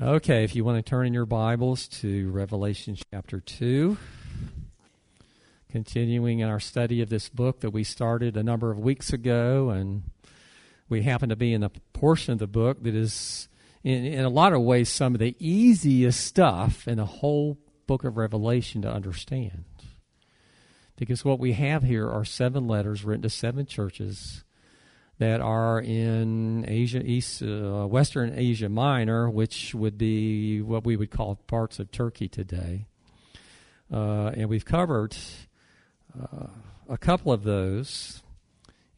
Okay, 0.00 0.44
if 0.44 0.54
you 0.54 0.62
want 0.62 0.76
to 0.76 0.88
turn 0.88 1.08
in 1.08 1.12
your 1.12 1.26
Bibles 1.26 1.88
to 1.88 2.30
Revelation 2.30 2.96
chapter 3.12 3.40
2, 3.40 3.96
continuing 5.72 6.38
in 6.38 6.48
our 6.48 6.60
study 6.60 7.02
of 7.02 7.08
this 7.08 7.28
book 7.28 7.58
that 7.62 7.70
we 7.70 7.82
started 7.82 8.36
a 8.36 8.44
number 8.44 8.70
of 8.70 8.78
weeks 8.78 9.12
ago, 9.12 9.70
and 9.70 10.04
we 10.88 11.02
happen 11.02 11.30
to 11.30 11.34
be 11.34 11.52
in 11.52 11.64
a 11.64 11.70
portion 11.94 12.32
of 12.32 12.38
the 12.38 12.46
book 12.46 12.80
that 12.84 12.94
is, 12.94 13.48
in, 13.82 14.04
in 14.04 14.24
a 14.24 14.28
lot 14.28 14.52
of 14.52 14.62
ways, 14.62 14.88
some 14.88 15.16
of 15.16 15.18
the 15.18 15.34
easiest 15.40 16.24
stuff 16.24 16.86
in 16.86 16.98
the 16.98 17.04
whole 17.04 17.58
book 17.88 18.04
of 18.04 18.16
Revelation 18.16 18.82
to 18.82 18.88
understand. 18.88 19.64
Because 20.94 21.24
what 21.24 21.40
we 21.40 21.54
have 21.54 21.82
here 21.82 22.08
are 22.08 22.24
seven 22.24 22.68
letters 22.68 23.02
written 23.02 23.22
to 23.22 23.30
seven 23.30 23.66
churches 23.66 24.44
that 25.18 25.40
are 25.40 25.80
in 25.80 26.64
Asia, 26.68 27.02
East, 27.04 27.42
uh, 27.42 27.86
Western 27.86 28.38
Asia 28.38 28.68
Minor, 28.68 29.28
which 29.28 29.74
would 29.74 29.98
be 29.98 30.62
what 30.62 30.84
we 30.84 30.96
would 30.96 31.10
call 31.10 31.36
parts 31.46 31.78
of 31.80 31.90
Turkey 31.90 32.28
today. 32.28 32.86
Uh, 33.92 34.28
and 34.36 34.48
we've 34.48 34.64
covered 34.64 35.16
uh, 36.20 36.46
a 36.88 36.96
couple 36.96 37.32
of 37.32 37.42
those, 37.42 38.22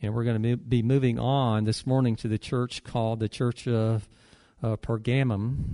and 0.02 0.14
we're 0.14 0.24
going 0.24 0.42
to 0.42 0.56
be 0.56 0.82
moving 0.82 1.18
on 1.18 1.64
this 1.64 1.86
morning 1.86 2.16
to 2.16 2.28
the 2.28 2.38
church 2.38 2.84
called 2.84 3.20
the 3.20 3.28
Church 3.28 3.66
of 3.66 4.06
uh, 4.62 4.76
Pergamum 4.76 5.64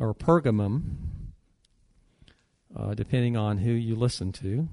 or 0.00 0.14
Pergamum, 0.14 0.82
uh, 2.76 2.94
depending 2.94 3.36
on 3.36 3.58
who 3.58 3.70
you 3.70 3.94
listen 3.94 4.32
to. 4.32 4.68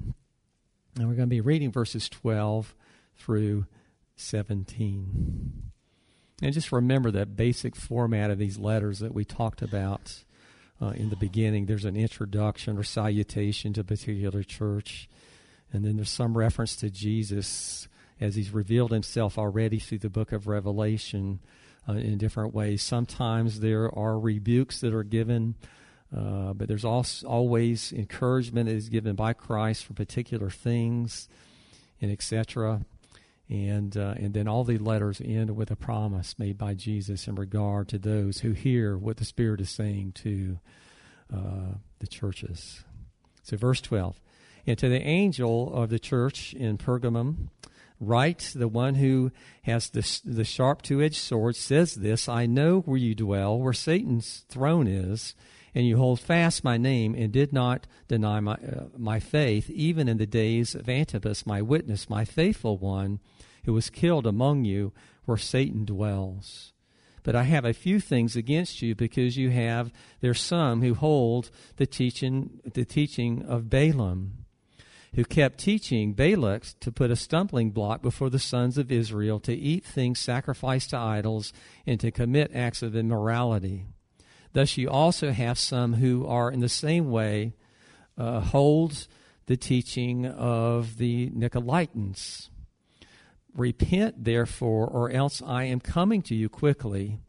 And 0.95 1.07
we're 1.07 1.15
going 1.15 1.19
to 1.19 1.27
be 1.27 1.41
reading 1.41 1.71
verses 1.71 2.09
12 2.09 2.73
through 3.15 3.67
17. 4.19 5.71
And 6.41 6.53
just 6.53 6.71
remember 6.71 7.11
that 7.11 7.35
basic 7.35 7.75
format 7.75 8.31
of 8.31 8.37
these 8.37 8.57
letters 8.57 8.99
that 8.99 9.13
we 9.13 9.25
talked 9.25 9.61
about 9.61 10.23
uh, 10.81 10.89
in 10.89 11.09
the 11.09 11.15
beginning. 11.15 11.65
There's 11.65 11.85
an 11.85 11.97
introduction 11.97 12.77
or 12.77 12.83
salutation 12.83 13.73
to 13.73 13.81
a 13.81 13.83
particular 13.83 14.43
church, 14.43 15.09
and 15.71 15.83
then 15.83 15.97
there's 15.97 16.09
some 16.09 16.37
reference 16.37 16.75
to 16.77 16.89
Jesus 16.89 17.87
as 18.21 18.35
he's 18.35 18.51
revealed 18.51 18.91
himself 18.91 19.37
already 19.37 19.79
through 19.79 19.99
the 19.99 20.09
book 20.09 20.31
of 20.31 20.47
Revelation 20.47 21.39
uh, 21.87 21.93
in 21.93 22.17
different 22.17 22.53
ways. 22.53 22.83
Sometimes 22.83 23.59
there 23.59 23.93
are 23.97 24.19
rebukes 24.19 24.81
that 24.81 24.93
are 24.93 25.03
given. 25.03 25.55
Uh, 26.15 26.53
but 26.53 26.67
there's 26.67 26.85
also 26.85 27.27
always 27.27 27.93
encouragement 27.93 28.67
that 28.67 28.75
is 28.75 28.89
given 28.89 29.15
by 29.15 29.31
Christ 29.31 29.85
for 29.85 29.93
particular 29.93 30.49
things, 30.49 31.29
and 32.01 32.11
etc 32.11 32.81
and 33.49 33.97
uh, 33.97 34.13
and 34.17 34.33
then 34.33 34.47
all 34.47 34.63
the 34.63 34.77
letters 34.77 35.21
end 35.23 35.55
with 35.55 35.71
a 35.71 35.75
promise 35.75 36.37
made 36.37 36.57
by 36.57 36.75
Jesus 36.75 37.27
in 37.27 37.35
regard 37.35 37.87
to 37.89 37.97
those 37.97 38.41
who 38.41 38.51
hear 38.51 38.97
what 38.97 39.17
the 39.17 39.25
Spirit 39.25 39.59
is 39.59 39.69
saying 39.69 40.11
to 40.13 40.59
uh, 41.33 41.73
the 41.99 42.07
churches. 42.07 42.83
So, 43.41 43.57
verse 43.57 43.81
twelve, 43.81 44.19
and 44.67 44.77
to 44.77 44.89
the 44.89 45.01
angel 45.01 45.73
of 45.73 45.89
the 45.89 45.99
church 45.99 46.53
in 46.53 46.77
Pergamum, 46.77 47.49
write: 47.99 48.51
the 48.53 48.67
one 48.67 48.95
who 48.95 49.31
has 49.63 49.89
the 49.89 50.21
the 50.23 50.45
sharp 50.45 50.83
two-edged 50.83 51.15
sword 51.15 51.55
says 51.55 51.95
this: 51.95 52.29
I 52.29 52.45
know 52.45 52.81
where 52.81 52.97
you 52.97 53.15
dwell, 53.15 53.57
where 53.57 53.73
Satan's 53.73 54.45
throne 54.47 54.87
is. 54.87 55.33
And 55.75 55.87
you 55.87 55.97
hold 55.97 56.19
fast 56.19 56.63
my 56.63 56.77
name 56.77 57.13
and 57.13 57.31
did 57.31 57.53
not 57.53 57.87
deny 58.07 58.39
my, 58.39 58.53
uh, 58.55 58.85
my 58.97 59.19
faith, 59.19 59.69
even 59.69 60.07
in 60.07 60.17
the 60.17 60.25
days 60.25 60.75
of 60.75 60.89
Antipas, 60.89 61.45
my 61.45 61.61
witness, 61.61 62.09
my 62.09 62.25
faithful 62.25 62.77
one, 62.77 63.19
who 63.65 63.73
was 63.73 63.89
killed 63.89 64.25
among 64.25 64.65
you 64.65 64.93
where 65.25 65.37
Satan 65.37 65.85
dwells. 65.85 66.73
But 67.23 67.35
I 67.35 67.43
have 67.43 67.65
a 67.65 67.73
few 67.73 67.99
things 67.99 68.35
against 68.35 68.81
you 68.81 68.95
because 68.95 69.37
you 69.37 69.51
have 69.51 69.91
there's 70.21 70.41
some 70.41 70.81
who 70.81 70.95
hold 70.95 71.51
the 71.75 71.85
teaching 71.85 72.59
the 72.63 72.85
teaching 72.85 73.43
of 73.43 73.69
Balaam, 73.69 74.45
who 75.13 75.25
kept 75.25 75.59
teaching 75.59 76.13
Balak 76.13 76.63
to 76.79 76.91
put 76.91 77.11
a 77.11 77.15
stumbling 77.15 77.71
block 77.71 78.01
before 78.01 78.29
the 78.29 78.39
sons 78.39 78.77
of 78.77 78.91
Israel 78.91 79.39
to 79.41 79.53
eat 79.53 79.83
things 79.83 80.19
sacrificed 80.19 80.91
to 80.91 80.97
idols 80.97 81.53
and 81.85 81.99
to 81.99 82.11
commit 82.11 82.51
acts 82.55 82.81
of 82.81 82.95
immorality. 82.95 83.85
Thus 84.53 84.77
you 84.77 84.89
also 84.89 85.31
have 85.31 85.59
some 85.59 85.93
who 85.93 86.25
are 86.25 86.51
in 86.51 86.59
the 86.59 86.69
same 86.69 87.11
way 87.11 87.53
uh, 88.17 88.39
hold 88.39 89.07
the 89.45 89.57
teaching 89.57 90.25
of 90.25 90.97
the 90.97 91.29
Nicolaitans 91.29 92.49
Repent, 93.55 94.23
therefore, 94.23 94.87
or 94.87 95.09
else 95.09 95.41
I 95.45 95.63
am 95.63 95.79
coming 95.79 96.21
to 96.23 96.35
you 96.35 96.49
quickly. 96.49 97.19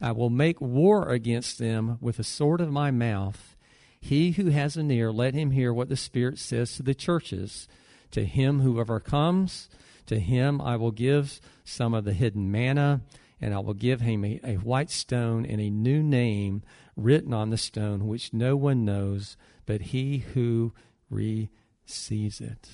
I 0.00 0.12
will 0.12 0.30
make 0.30 0.60
war 0.60 1.08
against 1.08 1.58
them 1.58 1.98
with 2.00 2.18
the 2.18 2.24
sword 2.24 2.60
of 2.60 2.70
my 2.70 2.90
mouth. 2.90 3.56
He 4.00 4.32
who 4.32 4.50
has 4.50 4.76
an 4.76 4.90
ear, 4.90 5.10
let 5.10 5.34
him 5.34 5.50
hear 5.50 5.72
what 5.72 5.88
the 5.88 5.96
Spirit 5.96 6.38
says 6.38 6.76
to 6.76 6.82
the 6.82 6.94
churches. 6.94 7.66
To 8.12 8.24
him 8.24 8.60
who 8.60 8.78
overcomes, 8.78 9.68
to 10.06 10.18
him 10.18 10.60
I 10.60 10.76
will 10.76 10.90
give 10.90 11.40
some 11.64 11.94
of 11.94 12.04
the 12.04 12.12
hidden 12.12 12.50
manna, 12.50 13.00
and 13.40 13.54
I 13.54 13.58
will 13.60 13.74
give 13.74 14.00
him 14.00 14.24
a, 14.24 14.40
a 14.44 14.54
white 14.56 14.90
stone 14.90 15.46
and 15.46 15.60
a 15.60 15.70
new 15.70 16.02
name 16.02 16.62
written 16.96 17.32
on 17.32 17.50
the 17.50 17.56
stone, 17.56 18.06
which 18.06 18.32
no 18.32 18.56
one 18.56 18.84
knows 18.84 19.36
but 19.66 19.80
he 19.80 20.18
who 20.34 20.72
receives 21.08 22.40
it. 22.40 22.68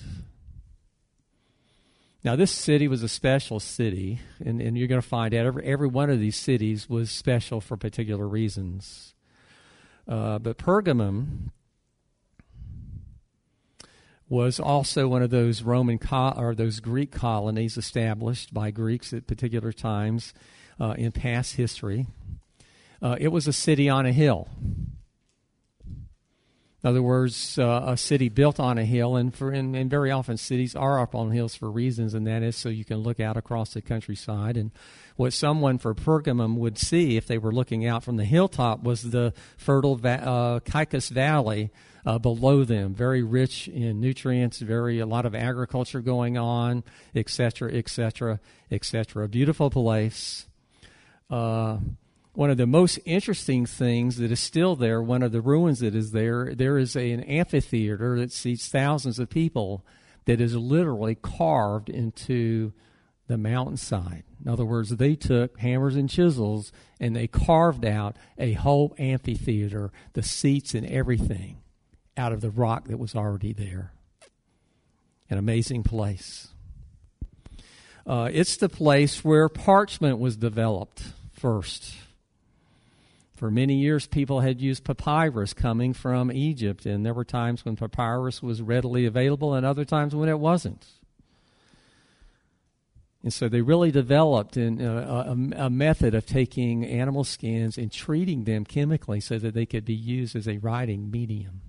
Now, 2.23 2.35
this 2.35 2.51
city 2.51 2.87
was 2.87 3.03
a 3.03 3.07
special 3.07 3.59
city, 3.59 4.19
and, 4.43 4.59
and 4.59 4.77
you're 4.77 4.87
going 4.87 5.01
to 5.01 5.07
find 5.07 5.33
out 5.33 5.45
every, 5.45 5.63
every 5.63 5.87
one 5.87 6.09
of 6.09 6.19
these 6.19 6.35
cities 6.35 6.89
was 6.89 7.11
special 7.11 7.61
for 7.61 7.77
particular 7.77 8.27
reasons. 8.27 9.13
Uh, 10.07 10.39
but 10.39 10.57
Pergamum 10.57 11.51
was 14.27 14.59
also 14.59 15.07
one 15.07 15.21
of 15.21 15.29
those 15.29 15.61
Roman 15.61 15.99
co- 15.99 16.33
or 16.35 16.53
those 16.53 16.79
Greek 16.79 17.11
colonies 17.11 17.77
established 17.77 18.53
by 18.53 18.71
Greeks 18.71 19.13
at 19.13 19.27
particular 19.27 19.71
times 19.71 20.33
uh, 20.79 20.95
in 20.97 21.11
past 21.11 21.55
history. 21.55 22.07
Uh, 23.01 23.15
it 23.19 23.29
was 23.29 23.47
a 23.47 23.53
city 23.53 23.89
on 23.89 24.05
a 24.05 24.11
hill. 24.11 24.47
In 26.83 26.91
other 26.91 27.01
words, 27.01 27.57
uh, 27.57 27.83
a 27.87 27.97
city 27.97 28.29
built 28.29 28.59
on 28.59 28.77
a 28.77 28.85
hill, 28.85 29.15
and, 29.15 29.33
for, 29.33 29.51
and, 29.51 29.75
and, 29.75 29.89
very 29.89 30.11
often 30.11 30.37
cities 30.37 30.75
are 30.75 31.01
up 31.01 31.15
on 31.15 31.31
hills 31.31 31.55
for 31.55 31.71
reasons, 31.71 32.13
and 32.13 32.27
that 32.27 32.43
is 32.43 32.55
so 32.55 32.69
you 32.69 32.85
can 32.85 32.99
look 32.99 33.19
out 33.19 33.35
across 33.35 33.73
the 33.73 33.81
countryside. 33.81 34.55
And 34.55 34.71
what 35.15 35.33
someone 35.33 35.79
for 35.79 35.95
Pergamum 35.95 36.55
would 36.57 36.77
see 36.77 37.17
if 37.17 37.27
they 37.27 37.39
were 37.39 37.51
looking 37.51 37.85
out 37.85 38.03
from 38.03 38.17
the 38.17 38.25
hilltop 38.25 38.83
was 38.83 39.01
the 39.01 39.33
fertile 39.57 39.95
va- 39.95 40.23
uh, 40.23 40.59
Caicus 40.61 41.09
Valley 41.09 41.71
uh, 42.05 42.19
below 42.19 42.63
them, 42.63 42.93
very 42.93 43.21
rich 43.21 43.67
in 43.67 43.99
nutrients, 43.99 44.59
very 44.59 44.99
a 44.99 45.05
lot 45.05 45.25
of 45.25 45.35
agriculture 45.35 45.99
going 45.99 46.37
on, 46.37 46.83
etc., 47.13 47.73
etc., 47.73 48.39
etc. 48.71 49.27
Beautiful 49.27 49.69
place. 49.69 50.46
Uh, 51.29 51.77
one 52.33 52.51
of 52.51 52.57
the 52.57 52.67
most 52.67 52.99
interesting 53.03 53.65
things 53.65 54.17
that 54.17 54.31
is 54.31 54.39
still 54.39 54.75
there, 54.75 55.01
one 55.01 55.23
of 55.23 55.31
the 55.31 55.41
ruins 55.41 55.79
that 55.79 55.95
is 55.95 56.11
there, 56.11 56.53
there 56.53 56.77
is 56.77 56.95
a, 56.95 57.11
an 57.11 57.23
amphitheater 57.23 58.19
that 58.19 58.31
seats 58.31 58.67
thousands 58.67 59.17
of 59.17 59.29
people 59.29 59.83
that 60.25 60.39
is 60.39 60.55
literally 60.55 61.15
carved 61.15 61.89
into 61.89 62.73
the 63.27 63.37
mountainside. 63.37 64.23
In 64.43 64.51
other 64.51 64.65
words, 64.65 64.89
they 64.89 65.15
took 65.15 65.57
hammers 65.59 65.95
and 65.95 66.09
chisels 66.09 66.71
and 66.99 67.15
they 67.15 67.27
carved 67.27 67.85
out 67.85 68.15
a 68.37 68.53
whole 68.53 68.95
amphitheater, 68.99 69.91
the 70.13 70.23
seats 70.23 70.73
and 70.73 70.85
everything, 70.85 71.57
out 72.15 72.33
of 72.33 72.41
the 72.41 72.51
rock 72.51 72.87
that 72.87 72.99
was 72.99 73.15
already 73.15 73.51
there. 73.51 73.93
An 75.29 75.37
amazing 75.37 75.83
place. 75.83 76.49
Uh, 78.07 78.29
it's 78.31 78.55
the 78.55 78.69
place 78.69 79.25
where 79.25 79.49
parchment 79.49 80.17
was 80.17 80.37
developed 80.37 81.03
first. 81.33 81.93
For 83.35 83.51
many 83.51 83.75
years, 83.75 84.07
people 84.07 84.39
had 84.39 84.61
used 84.61 84.85
papyrus 84.85 85.53
coming 85.53 85.93
from 85.93 86.31
Egypt, 86.31 86.85
and 86.85 87.05
there 87.05 87.13
were 87.13 87.25
times 87.25 87.65
when 87.65 87.75
papyrus 87.75 88.41
was 88.41 88.61
readily 88.61 89.05
available 89.05 89.53
and 89.53 89.65
other 89.65 89.83
times 89.83 90.15
when 90.15 90.29
it 90.29 90.39
wasn't. 90.39 90.85
And 93.23 93.33
so 93.33 93.49
they 93.49 93.61
really 93.61 93.91
developed 93.91 94.55
in 94.55 94.81
uh, 94.81 95.35
a, 95.57 95.65
a, 95.65 95.69
method 95.69 96.15
of 96.15 96.25
taking 96.25 96.85
animal 96.85 97.25
skins 97.25 97.77
and 97.77 97.91
treating 97.91 98.45
them 98.45 98.63
chemically 98.63 99.19
so 99.19 99.37
that 99.37 99.53
they 99.53 99.65
could 99.65 99.83
be 99.83 99.93
used 99.93 100.33
as 100.35 100.47
a 100.47 100.59
writing 100.59 101.11
medium. 101.11 101.61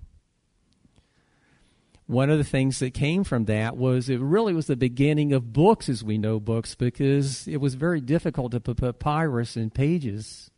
One 2.08 2.30
of 2.30 2.38
the 2.38 2.44
things 2.44 2.80
that 2.80 2.94
came 2.94 3.22
from 3.22 3.44
that 3.44 3.76
was 3.76 4.08
it 4.08 4.18
really 4.18 4.52
was 4.52 4.66
the 4.66 4.76
beginning 4.76 5.32
of 5.32 5.52
books 5.52 5.88
as 5.88 6.02
we 6.02 6.18
know 6.18 6.40
books 6.40 6.74
because 6.74 7.46
it 7.46 7.58
was 7.58 7.74
very 7.76 8.00
difficult 8.00 8.50
to 8.52 8.60
put 8.60 8.78
papyrus 8.78 9.56
in 9.56 9.70
pages 9.70 10.50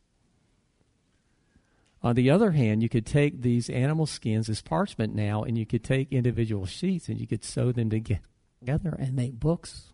on 2.03 2.15
the 2.15 2.31
other 2.31 2.53
hand, 2.53 2.83
you 2.83 2.89
could 2.89 3.05
take 3.05 3.43
these 3.43 3.69
animal 3.69 4.07
skins 4.07 4.49
as 4.49 4.63
parchment 4.63 5.15
now, 5.15 5.43
and 5.43 5.59
you 5.59 5.67
could 5.67 5.85
take 5.85 6.13
individual 6.13 6.65
sheets 6.65 7.09
and 7.09 7.21
you 7.21 7.27
could 7.27 7.45
sew 7.45 7.73
them 7.73 7.91
together 7.91 8.97
and 8.99 9.15
make 9.15 9.39
books. 9.39 9.93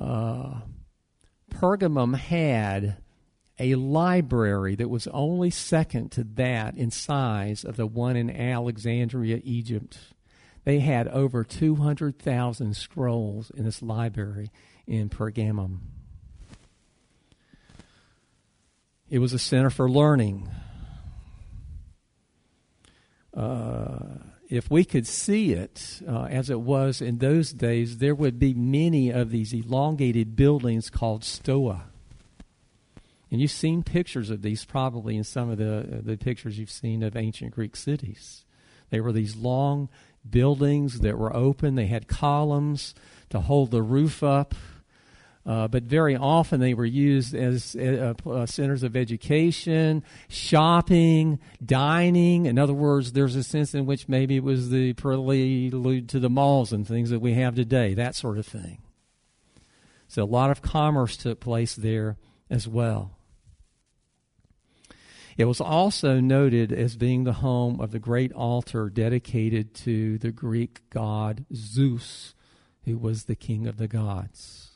Uh, 0.00 0.62
Pergamum 1.48 2.16
had 2.16 2.96
a 3.58 3.74
library 3.76 4.74
that 4.74 4.90
was 4.90 5.06
only 5.08 5.50
second 5.50 6.10
to 6.12 6.24
that 6.24 6.76
in 6.76 6.90
size 6.90 7.64
of 7.64 7.76
the 7.76 7.86
one 7.86 8.16
in 8.16 8.30
Alexandria, 8.30 9.40
Egypt. 9.44 9.98
They 10.64 10.80
had 10.80 11.06
over 11.08 11.44
200,000 11.44 12.74
scrolls 12.74 13.50
in 13.50 13.64
this 13.64 13.82
library 13.82 14.50
in 14.86 15.08
Pergamum. 15.08 15.78
It 19.08 19.18
was 19.18 19.32
a 19.32 19.38
center 19.38 19.70
for 19.70 19.88
learning. 19.88 20.48
Uh, 23.32 23.98
if 24.48 24.70
we 24.70 24.84
could 24.84 25.06
see 25.06 25.52
it 25.52 26.00
uh, 26.08 26.24
as 26.24 26.50
it 26.50 26.60
was 26.60 27.00
in 27.00 27.18
those 27.18 27.52
days, 27.52 27.98
there 27.98 28.14
would 28.14 28.38
be 28.38 28.54
many 28.54 29.10
of 29.10 29.30
these 29.30 29.52
elongated 29.52 30.34
buildings 30.34 30.90
called 30.90 31.22
stoa. 31.24 31.84
And 33.34 33.40
you've 33.40 33.50
seen 33.50 33.82
pictures 33.82 34.30
of 34.30 34.42
these 34.42 34.64
probably 34.64 35.16
in 35.16 35.24
some 35.24 35.50
of 35.50 35.58
the, 35.58 36.00
the 36.04 36.16
pictures 36.16 36.56
you've 36.56 36.70
seen 36.70 37.02
of 37.02 37.16
ancient 37.16 37.50
Greek 37.50 37.74
cities. 37.74 38.44
They 38.90 39.00
were 39.00 39.10
these 39.10 39.34
long 39.34 39.88
buildings 40.30 41.00
that 41.00 41.18
were 41.18 41.34
open, 41.34 41.74
they 41.74 41.88
had 41.88 42.06
columns 42.06 42.94
to 43.30 43.40
hold 43.40 43.72
the 43.72 43.82
roof 43.82 44.22
up. 44.22 44.54
Uh, 45.44 45.66
but 45.66 45.82
very 45.82 46.14
often 46.14 46.60
they 46.60 46.74
were 46.74 46.84
used 46.84 47.34
as 47.34 47.74
uh, 47.74 48.14
uh, 48.24 48.46
centers 48.46 48.84
of 48.84 48.94
education, 48.94 50.04
shopping, 50.28 51.40
dining. 51.64 52.46
In 52.46 52.56
other 52.56 52.72
words, 52.72 53.14
there's 53.14 53.34
a 53.34 53.42
sense 53.42 53.74
in 53.74 53.84
which 53.84 54.08
maybe 54.08 54.36
it 54.36 54.44
was 54.44 54.70
the 54.70 54.92
prelude 54.92 56.08
to 56.08 56.20
the 56.20 56.30
malls 56.30 56.72
and 56.72 56.86
things 56.86 57.10
that 57.10 57.18
we 57.18 57.34
have 57.34 57.56
today, 57.56 57.94
that 57.94 58.14
sort 58.14 58.38
of 58.38 58.46
thing. 58.46 58.78
So 60.06 60.22
a 60.22 60.24
lot 60.24 60.52
of 60.52 60.62
commerce 60.62 61.16
took 61.16 61.40
place 61.40 61.74
there 61.74 62.16
as 62.48 62.68
well. 62.68 63.10
It 65.36 65.46
was 65.46 65.60
also 65.60 66.20
noted 66.20 66.72
as 66.72 66.96
being 66.96 67.24
the 67.24 67.34
home 67.34 67.80
of 67.80 67.90
the 67.90 67.98
great 67.98 68.32
altar 68.32 68.88
dedicated 68.88 69.74
to 69.74 70.18
the 70.18 70.30
Greek 70.30 70.88
god 70.90 71.44
Zeus, 71.52 72.34
who 72.84 72.96
was 72.96 73.24
the 73.24 73.34
king 73.34 73.66
of 73.66 73.76
the 73.76 73.88
gods. 73.88 74.70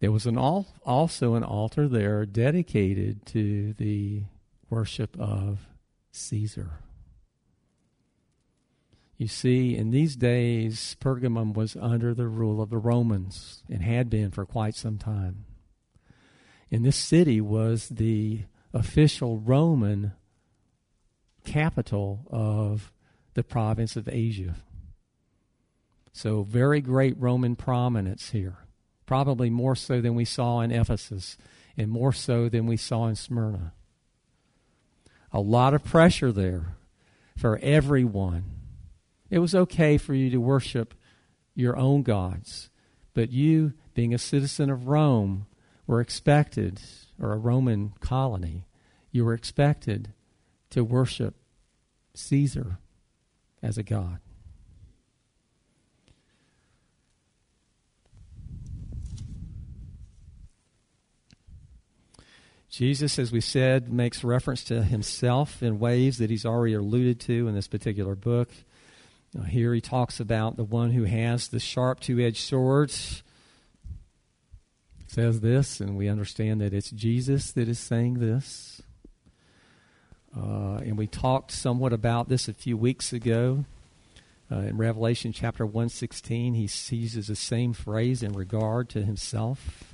There 0.00 0.10
was 0.10 0.26
an 0.26 0.36
al- 0.36 0.66
also 0.84 1.34
an 1.34 1.44
altar 1.44 1.86
there 1.86 2.26
dedicated 2.26 3.24
to 3.26 3.72
the 3.74 4.24
worship 4.68 5.16
of 5.16 5.68
Caesar. 6.10 6.80
You 9.16 9.28
see, 9.28 9.76
in 9.76 9.92
these 9.92 10.16
days, 10.16 10.96
Pergamum 11.00 11.54
was 11.54 11.76
under 11.76 12.14
the 12.14 12.26
rule 12.26 12.60
of 12.60 12.70
the 12.70 12.78
Romans 12.78 13.62
and 13.70 13.80
had 13.80 14.10
been 14.10 14.32
for 14.32 14.44
quite 14.44 14.74
some 14.74 14.98
time. 14.98 15.44
And 16.72 16.84
this 16.84 16.96
city 16.96 17.40
was 17.40 17.88
the 17.90 18.40
official 18.72 19.38
Roman 19.38 20.12
capital 21.44 22.26
of 22.30 22.90
the 23.34 23.44
province 23.44 23.94
of 23.94 24.08
Asia. 24.08 24.56
So, 26.12 26.42
very 26.42 26.80
great 26.80 27.14
Roman 27.18 27.56
prominence 27.56 28.30
here 28.30 28.56
probably 29.04 29.50
more 29.50 29.76
so 29.76 30.00
than 30.00 30.14
we 30.14 30.24
saw 30.24 30.60
in 30.60 30.70
Ephesus 30.70 31.36
and 31.76 31.90
more 31.90 32.14
so 32.14 32.48
than 32.48 32.66
we 32.66 32.78
saw 32.78 33.06
in 33.08 33.14
Smyrna. 33.14 33.74
A 35.32 35.40
lot 35.40 35.74
of 35.74 35.84
pressure 35.84 36.32
there 36.32 36.76
for 37.36 37.58
everyone. 37.62 38.44
It 39.28 39.40
was 39.40 39.54
okay 39.54 39.98
for 39.98 40.14
you 40.14 40.30
to 40.30 40.38
worship 40.38 40.94
your 41.54 41.76
own 41.76 42.02
gods, 42.02 42.70
but 43.12 43.30
you, 43.30 43.74
being 43.92 44.14
a 44.14 44.18
citizen 44.18 44.70
of 44.70 44.88
Rome, 44.88 45.46
were 45.86 46.00
expected, 46.00 46.80
or 47.20 47.32
a 47.32 47.38
Roman 47.38 47.92
colony, 48.00 48.66
you 49.10 49.24
were 49.24 49.34
expected 49.34 50.12
to 50.70 50.84
worship 50.84 51.34
Caesar 52.14 52.78
as 53.62 53.78
a 53.78 53.82
god. 53.82 54.18
Jesus, 62.72 63.18
as 63.18 63.30
we 63.30 63.42
said, 63.42 63.92
makes 63.92 64.24
reference 64.24 64.64
to 64.64 64.82
himself 64.82 65.62
in 65.62 65.78
ways 65.78 66.16
that 66.16 66.30
he's 66.30 66.46
already 66.46 66.72
alluded 66.72 67.20
to 67.20 67.46
in 67.46 67.54
this 67.54 67.68
particular 67.68 68.14
book. 68.14 68.48
Now, 69.34 69.42
here 69.42 69.74
he 69.74 69.82
talks 69.82 70.20
about 70.20 70.56
the 70.56 70.64
one 70.64 70.90
who 70.92 71.04
has 71.04 71.48
the 71.48 71.60
sharp 71.60 72.00
two 72.00 72.18
edged 72.18 72.40
swords. 72.40 73.22
Says 75.12 75.40
this, 75.40 75.78
and 75.78 75.98
we 75.98 76.08
understand 76.08 76.62
that 76.62 76.72
it's 76.72 76.90
Jesus 76.90 77.52
that 77.52 77.68
is 77.68 77.78
saying 77.78 78.14
this. 78.14 78.80
Uh, 80.34 80.76
and 80.76 80.96
we 80.96 81.06
talked 81.06 81.50
somewhat 81.50 81.92
about 81.92 82.30
this 82.30 82.48
a 82.48 82.54
few 82.54 82.78
weeks 82.78 83.12
ago. 83.12 83.66
Uh, 84.50 84.60
in 84.60 84.78
Revelation 84.78 85.30
chapter 85.30 85.66
116, 85.66 86.54
he 86.54 86.62
uses 86.62 87.26
the 87.26 87.36
same 87.36 87.74
phrase 87.74 88.22
in 88.22 88.32
regard 88.32 88.88
to 88.88 89.02
himself. 89.02 89.92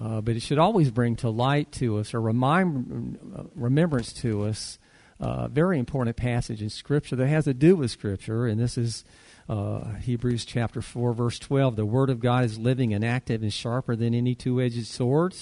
Uh, 0.00 0.22
but 0.22 0.34
it 0.34 0.40
should 0.40 0.58
always 0.58 0.90
bring 0.90 1.16
to 1.16 1.28
light 1.28 1.70
to 1.72 1.98
us 1.98 2.14
or 2.14 2.20
remind 2.22 3.18
uh, 3.36 3.42
remembrance 3.54 4.14
to 4.14 4.44
us 4.44 4.78
uh, 5.20 5.40
a 5.40 5.48
very 5.48 5.78
important 5.78 6.16
passage 6.16 6.62
in 6.62 6.70
Scripture 6.70 7.16
that 7.16 7.26
has 7.26 7.44
to 7.44 7.52
do 7.52 7.76
with 7.76 7.90
Scripture, 7.90 8.46
and 8.46 8.58
this 8.58 8.78
is 8.78 9.04
uh, 9.48 9.94
Hebrews 9.94 10.44
chapter 10.44 10.82
4, 10.82 11.12
verse 11.12 11.38
12. 11.38 11.76
The 11.76 11.86
Word 11.86 12.10
of 12.10 12.20
God 12.20 12.44
is 12.44 12.58
living 12.58 12.92
and 12.92 13.04
active 13.04 13.42
and 13.42 13.52
sharper 13.52 13.94
than 13.94 14.14
any 14.14 14.34
two 14.34 14.60
edged 14.60 14.86
sword, 14.86 15.34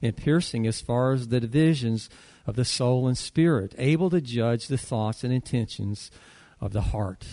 and 0.00 0.16
piercing 0.16 0.66
as 0.66 0.80
far 0.80 1.12
as 1.12 1.28
the 1.28 1.40
divisions 1.40 2.10
of 2.46 2.56
the 2.56 2.64
soul 2.64 3.06
and 3.06 3.16
spirit, 3.16 3.74
able 3.78 4.10
to 4.10 4.20
judge 4.20 4.66
the 4.66 4.78
thoughts 4.78 5.22
and 5.22 5.32
intentions 5.32 6.10
of 6.60 6.72
the 6.72 6.80
heart. 6.80 7.26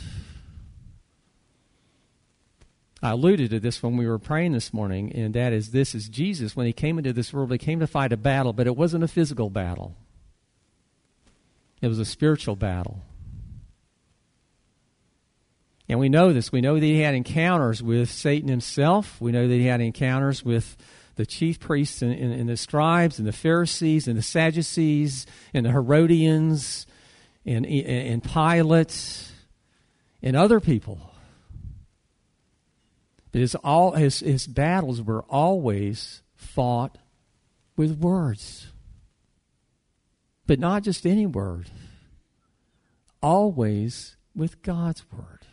I 3.01 3.11
alluded 3.11 3.49
to 3.51 3.59
this 3.59 3.81
when 3.81 3.95
we 3.95 4.07
were 4.07 4.19
praying 4.19 4.51
this 4.51 4.73
morning, 4.73 5.13
and 5.13 5.33
that 5.33 5.53
is 5.53 5.71
this 5.71 5.95
is 5.95 6.09
Jesus. 6.09 6.55
When 6.55 6.65
he 6.65 6.73
came 6.73 6.97
into 6.97 7.13
this 7.13 7.33
world, 7.33 7.51
he 7.51 7.57
came 7.57 7.79
to 7.79 7.87
fight 7.87 8.11
a 8.11 8.17
battle, 8.17 8.51
but 8.51 8.67
it 8.67 8.75
wasn't 8.75 9.05
a 9.05 9.07
physical 9.07 9.49
battle, 9.49 9.95
it 11.81 11.87
was 11.87 11.99
a 11.99 12.05
spiritual 12.05 12.55
battle. 12.55 13.03
And 15.89 15.99
we 15.99 16.07
know 16.07 16.31
this. 16.31 16.51
We 16.51 16.61
know 16.61 16.75
that 16.75 16.85
he 16.85 16.99
had 16.99 17.15
encounters 17.15 17.81
with 17.81 18.11
Satan 18.11 18.47
himself. 18.47 19.19
We 19.19 19.31
know 19.31 19.47
that 19.47 19.55
he 19.55 19.65
had 19.65 19.81
encounters 19.81 20.45
with 20.45 20.77
the 21.15 21.25
chief 21.25 21.59
priests 21.59 22.03
and, 22.03 22.13
and, 22.13 22.31
and 22.31 22.47
the 22.47 22.55
scribes 22.55 23.17
and 23.17 23.27
the 23.27 23.33
Pharisees 23.33 24.07
and 24.07 24.15
the 24.15 24.21
Sadducees 24.21 25.25
and 25.51 25.65
the 25.65 25.71
Herodians 25.71 26.85
and, 27.43 27.65
and, 27.65 27.85
and 27.85 28.23
Pilate 28.23 29.31
and 30.21 30.35
other 30.35 30.59
people. 30.59 31.11
But 33.31 33.41
his, 33.41 33.55
all, 33.55 33.93
his, 33.93 34.19
his 34.19 34.45
battles 34.45 35.01
were 35.01 35.23
always 35.23 36.21
fought 36.35 36.97
with 37.75 37.99
words. 37.99 38.67
But 40.45 40.59
not 40.59 40.83
just 40.83 41.05
any 41.05 41.25
word, 41.25 41.69
always 43.21 44.17
with 44.35 44.61
God's 44.61 45.03
word. 45.11 45.45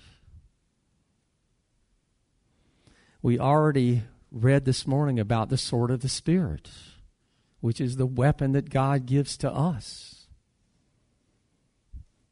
We 3.26 3.40
already 3.40 4.04
read 4.30 4.66
this 4.66 4.86
morning 4.86 5.18
about 5.18 5.48
the 5.48 5.58
sword 5.58 5.90
of 5.90 6.00
the 6.00 6.08
Spirit, 6.08 6.70
which 7.58 7.80
is 7.80 7.96
the 7.96 8.06
weapon 8.06 8.52
that 8.52 8.70
God 8.70 9.04
gives 9.04 9.36
to 9.38 9.50
us. 9.50 10.28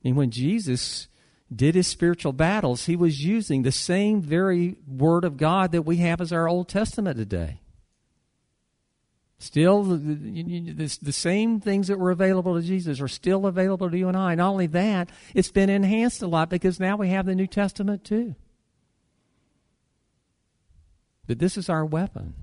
And 0.04 0.14
when 0.14 0.30
Jesus 0.30 1.08
did 1.52 1.74
his 1.74 1.88
spiritual 1.88 2.32
battles, 2.32 2.86
he 2.86 2.94
was 2.94 3.24
using 3.24 3.62
the 3.62 3.72
same 3.72 4.22
very 4.22 4.76
word 4.86 5.24
of 5.24 5.36
God 5.36 5.72
that 5.72 5.82
we 5.82 5.96
have 5.96 6.20
as 6.20 6.32
our 6.32 6.48
Old 6.48 6.68
Testament 6.68 7.16
today. 7.16 7.58
Still, 9.38 9.82
the, 9.82 9.96
the, 9.96 10.98
the, 11.02 11.12
same 11.12 11.58
things 11.58 11.88
that 11.88 11.98
were 11.98 12.12
available 12.12 12.54
to 12.54 12.64
Jesus 12.64 13.00
are 13.00 13.08
still 13.08 13.46
available 13.46 13.90
to 13.90 13.98
you 13.98 14.06
and 14.06 14.16
I. 14.16 14.36
Not 14.36 14.50
only 14.50 14.68
that, 14.68 15.10
it's 15.34 15.50
been 15.50 15.70
enhanced 15.70 16.22
a 16.22 16.28
lot 16.28 16.50
because 16.50 16.78
now 16.78 16.96
we 16.96 17.08
have 17.08 17.26
the 17.26 17.34
New 17.34 17.48
Testament 17.48 18.04
too. 18.04 18.36
But 21.26 21.38
this 21.38 21.56
is 21.56 21.68
our 21.68 21.84
weapon. 21.84 22.34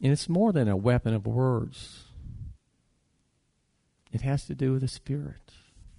And 0.00 0.12
it's 0.12 0.28
more 0.28 0.52
than 0.52 0.68
a 0.68 0.76
weapon 0.76 1.12
of 1.12 1.26
words. 1.26 2.04
It 4.12 4.22
has 4.22 4.46
to 4.46 4.54
do 4.54 4.72
with 4.72 4.82
the 4.82 4.88
spirit. 4.88 5.52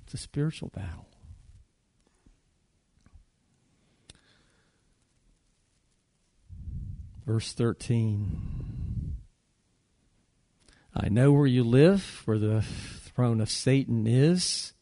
It's 0.03 0.13
a 0.13 0.17
spiritual 0.17 0.69
battle. 0.69 1.05
Verse 7.25 7.53
13 7.53 9.15
I 10.95 11.09
know 11.09 11.31
where 11.31 11.45
you 11.45 11.63
live, 11.63 12.23
where 12.25 12.39
the 12.39 12.63
throne 12.63 13.39
of 13.39 13.49
Satan 13.49 14.07
is, 14.07 14.73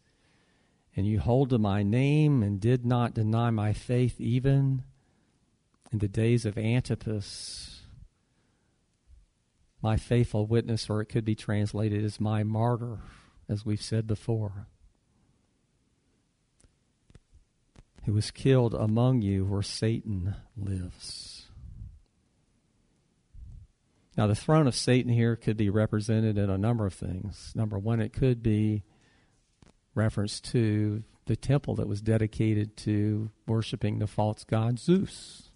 and 0.97 1.05
you 1.05 1.19
hold 1.19 1.51
to 1.51 1.59
my 1.59 1.83
name 1.83 2.41
and 2.41 2.59
did 2.59 2.83
not 2.83 3.13
deny 3.13 3.51
my 3.51 3.71
faith 3.71 4.19
even 4.19 4.83
in 5.91 5.99
the 5.99 6.07
days 6.07 6.43
of 6.43 6.57
Antipas, 6.57 7.81
my 9.79 9.95
faithful 9.95 10.47
witness, 10.47 10.89
or 10.89 10.99
it 10.99 11.05
could 11.05 11.23
be 11.23 11.35
translated 11.35 12.03
as 12.03 12.19
my 12.19 12.43
martyr, 12.43 12.97
as 13.47 13.63
we've 13.63 13.81
said 13.81 14.07
before, 14.07 14.67
who 18.05 18.13
was 18.13 18.31
killed 18.31 18.73
among 18.73 19.21
you 19.21 19.45
where 19.45 19.61
Satan 19.61 20.35
lives. 20.57 21.45
Now, 24.17 24.25
the 24.25 24.33
throne 24.33 24.65
of 24.65 24.73
Satan 24.73 25.11
here 25.11 25.35
could 25.35 25.57
be 25.57 25.69
represented 25.69 26.39
in 26.39 26.49
a 26.49 26.57
number 26.57 26.87
of 26.87 26.95
things. 26.95 27.53
Number 27.53 27.77
one, 27.77 28.01
it 28.01 28.13
could 28.13 28.41
be 28.41 28.83
reference 29.97 30.39
to 30.39 31.03
the 31.25 31.35
temple 31.35 31.75
that 31.75 31.87
was 31.87 32.01
dedicated 32.01 32.77
to 32.77 33.29
worshiping 33.45 33.99
the 33.99 34.07
false 34.07 34.43
god 34.43 34.79
Zeus. 34.79 35.51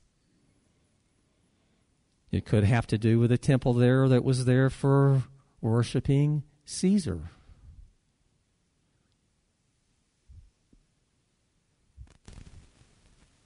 It 2.31 2.45
could 2.45 2.63
have 2.63 2.87
to 2.87 2.97
do 2.97 3.19
with 3.19 3.31
a 3.31 3.37
temple 3.37 3.73
there 3.73 4.07
that 4.07 4.23
was 4.23 4.45
there 4.45 4.69
for 4.69 5.23
worshiping 5.61 6.43
Caesar. 6.65 7.31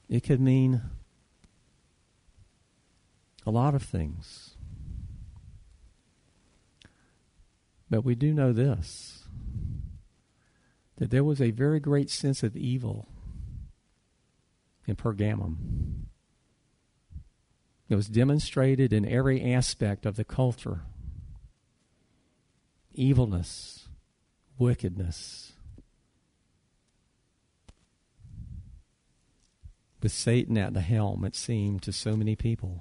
It 0.08 0.22
could 0.22 0.40
mean 0.40 0.82
a 3.44 3.50
lot 3.50 3.74
of 3.74 3.82
things. 3.82 4.54
But 7.90 8.04
we 8.04 8.14
do 8.14 8.32
know 8.32 8.52
this 8.52 9.15
that 10.96 11.10
there 11.10 11.24
was 11.24 11.40
a 11.40 11.50
very 11.50 11.80
great 11.80 12.10
sense 12.10 12.42
of 12.42 12.56
evil 12.56 13.06
in 14.86 14.96
Pergamum. 14.96 16.06
It 17.88 17.94
was 17.94 18.08
demonstrated 18.08 18.92
in 18.92 19.06
every 19.06 19.52
aspect 19.52 20.06
of 20.06 20.16
the 20.16 20.24
culture 20.24 20.82
evilness, 22.96 23.88
wickedness. 24.58 25.52
With 30.02 30.12
Satan 30.12 30.56
at 30.56 30.72
the 30.72 30.80
helm, 30.80 31.24
it 31.24 31.34
seemed 31.34 31.82
to 31.82 31.92
so 31.92 32.16
many 32.16 32.36
people. 32.36 32.80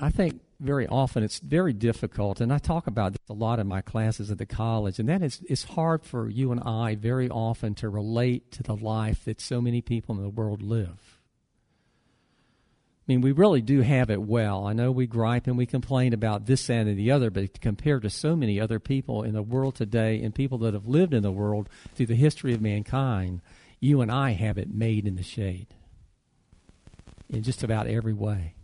I 0.00 0.10
think 0.10 0.40
very 0.60 0.86
often 0.86 1.22
it's 1.22 1.38
very 1.38 1.72
difficult, 1.72 2.40
and 2.40 2.52
I 2.52 2.58
talk 2.58 2.86
about 2.86 3.12
this 3.12 3.20
a 3.28 3.32
lot 3.32 3.58
in 3.58 3.66
my 3.66 3.80
classes 3.80 4.30
at 4.30 4.38
the 4.38 4.46
college, 4.46 4.98
and 4.98 5.08
that 5.08 5.22
is 5.22 5.40
it's 5.48 5.64
hard 5.64 6.04
for 6.04 6.28
you 6.28 6.52
and 6.52 6.60
I 6.60 6.94
very 6.94 7.28
often 7.28 7.74
to 7.76 7.88
relate 7.88 8.52
to 8.52 8.62
the 8.62 8.76
life 8.76 9.24
that 9.24 9.40
so 9.40 9.60
many 9.60 9.80
people 9.80 10.14
in 10.16 10.22
the 10.22 10.28
world 10.28 10.62
live. 10.62 11.18
I 13.08 13.12
mean, 13.12 13.22
we 13.22 13.32
really 13.32 13.62
do 13.62 13.80
have 13.80 14.10
it 14.10 14.22
well. 14.22 14.66
I 14.66 14.72
know 14.72 14.92
we 14.92 15.06
gripe 15.06 15.46
and 15.46 15.58
we 15.58 15.66
complain 15.66 16.12
about 16.12 16.46
this, 16.46 16.68
and 16.70 16.96
the 16.96 17.10
other, 17.10 17.30
but 17.30 17.60
compared 17.60 18.02
to 18.02 18.10
so 18.10 18.36
many 18.36 18.60
other 18.60 18.78
people 18.78 19.22
in 19.22 19.32
the 19.32 19.42
world 19.42 19.74
today 19.74 20.22
and 20.22 20.34
people 20.34 20.58
that 20.58 20.74
have 20.74 20.86
lived 20.86 21.14
in 21.14 21.22
the 21.22 21.32
world 21.32 21.68
through 21.94 22.06
the 22.06 22.14
history 22.14 22.54
of 22.54 22.60
mankind, 22.60 23.40
you 23.80 24.00
and 24.00 24.12
I 24.12 24.32
have 24.32 24.58
it 24.58 24.72
made 24.72 25.06
in 25.06 25.16
the 25.16 25.22
shade 25.22 25.68
in 27.30 27.42
just 27.42 27.64
about 27.64 27.86
every 27.86 28.12
way. 28.12 28.54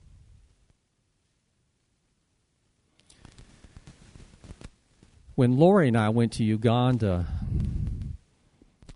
When 5.36 5.58
Lori 5.58 5.88
and 5.88 5.98
I 5.98 6.08
went 6.08 6.32
to 6.32 6.44
Uganda 6.44 7.26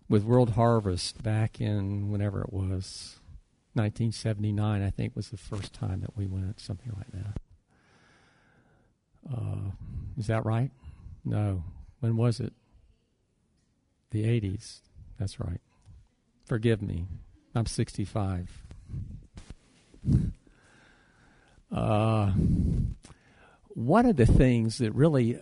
with 0.09 0.25
World 0.25 0.53
Harvest 0.53 1.23
back 1.23 1.61
in 1.61 2.11
whenever 2.11 2.41
it 2.41 2.51
was, 2.51 3.21
1979, 3.75 4.83
I 4.83 4.89
think 4.89 5.15
was 5.15 5.29
the 5.29 5.37
first 5.37 5.75
time 5.75 6.01
that 6.01 6.17
we 6.17 6.27
went, 6.27 6.59
something 6.59 6.95
like 6.97 7.13
that. 7.13 7.37
Uh, 9.31 9.73
is 10.17 10.29
that 10.29 10.47
right? 10.47 10.71
No. 11.27 11.63
When 12.01 12.17
was 12.17 12.41
it? 12.41 12.55
The 14.11 14.25
80s. 14.25 14.81
That's 15.19 15.39
right. 15.39 15.61
Forgive 16.47 16.81
me. 16.81 17.07
I'm 17.55 17.67
65. 17.67 18.65
Uh, 21.71 22.31
one 23.69 24.07
of 24.07 24.17
the 24.17 24.25
things 24.25 24.79
that 24.79 24.95
really 24.95 25.39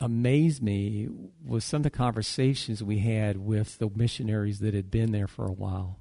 amazed 0.00 0.62
me 0.62 1.08
was 1.44 1.64
some 1.64 1.80
of 1.80 1.82
the 1.84 1.90
conversations 1.90 2.82
we 2.82 2.98
had 2.98 3.36
with 3.36 3.78
the 3.78 3.90
missionaries 3.94 4.60
that 4.60 4.74
had 4.74 4.90
been 4.90 5.12
there 5.12 5.28
for 5.28 5.46
a 5.46 5.52
while. 5.52 5.98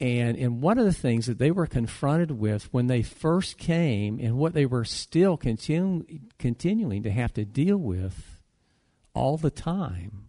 And, 0.00 0.38
and 0.38 0.62
one 0.62 0.78
of 0.78 0.86
the 0.86 0.94
things 0.94 1.26
that 1.26 1.38
they 1.38 1.50
were 1.50 1.66
confronted 1.66 2.30
with 2.30 2.72
when 2.72 2.86
they 2.86 3.02
first 3.02 3.58
came 3.58 4.18
and 4.18 4.38
what 4.38 4.54
they 4.54 4.64
were 4.64 4.86
still 4.86 5.36
continu- 5.36 6.22
continuing 6.38 7.02
to 7.02 7.10
have 7.10 7.34
to 7.34 7.44
deal 7.44 7.76
with 7.76 8.40
all 9.12 9.36
the 9.36 9.50
time 9.50 10.28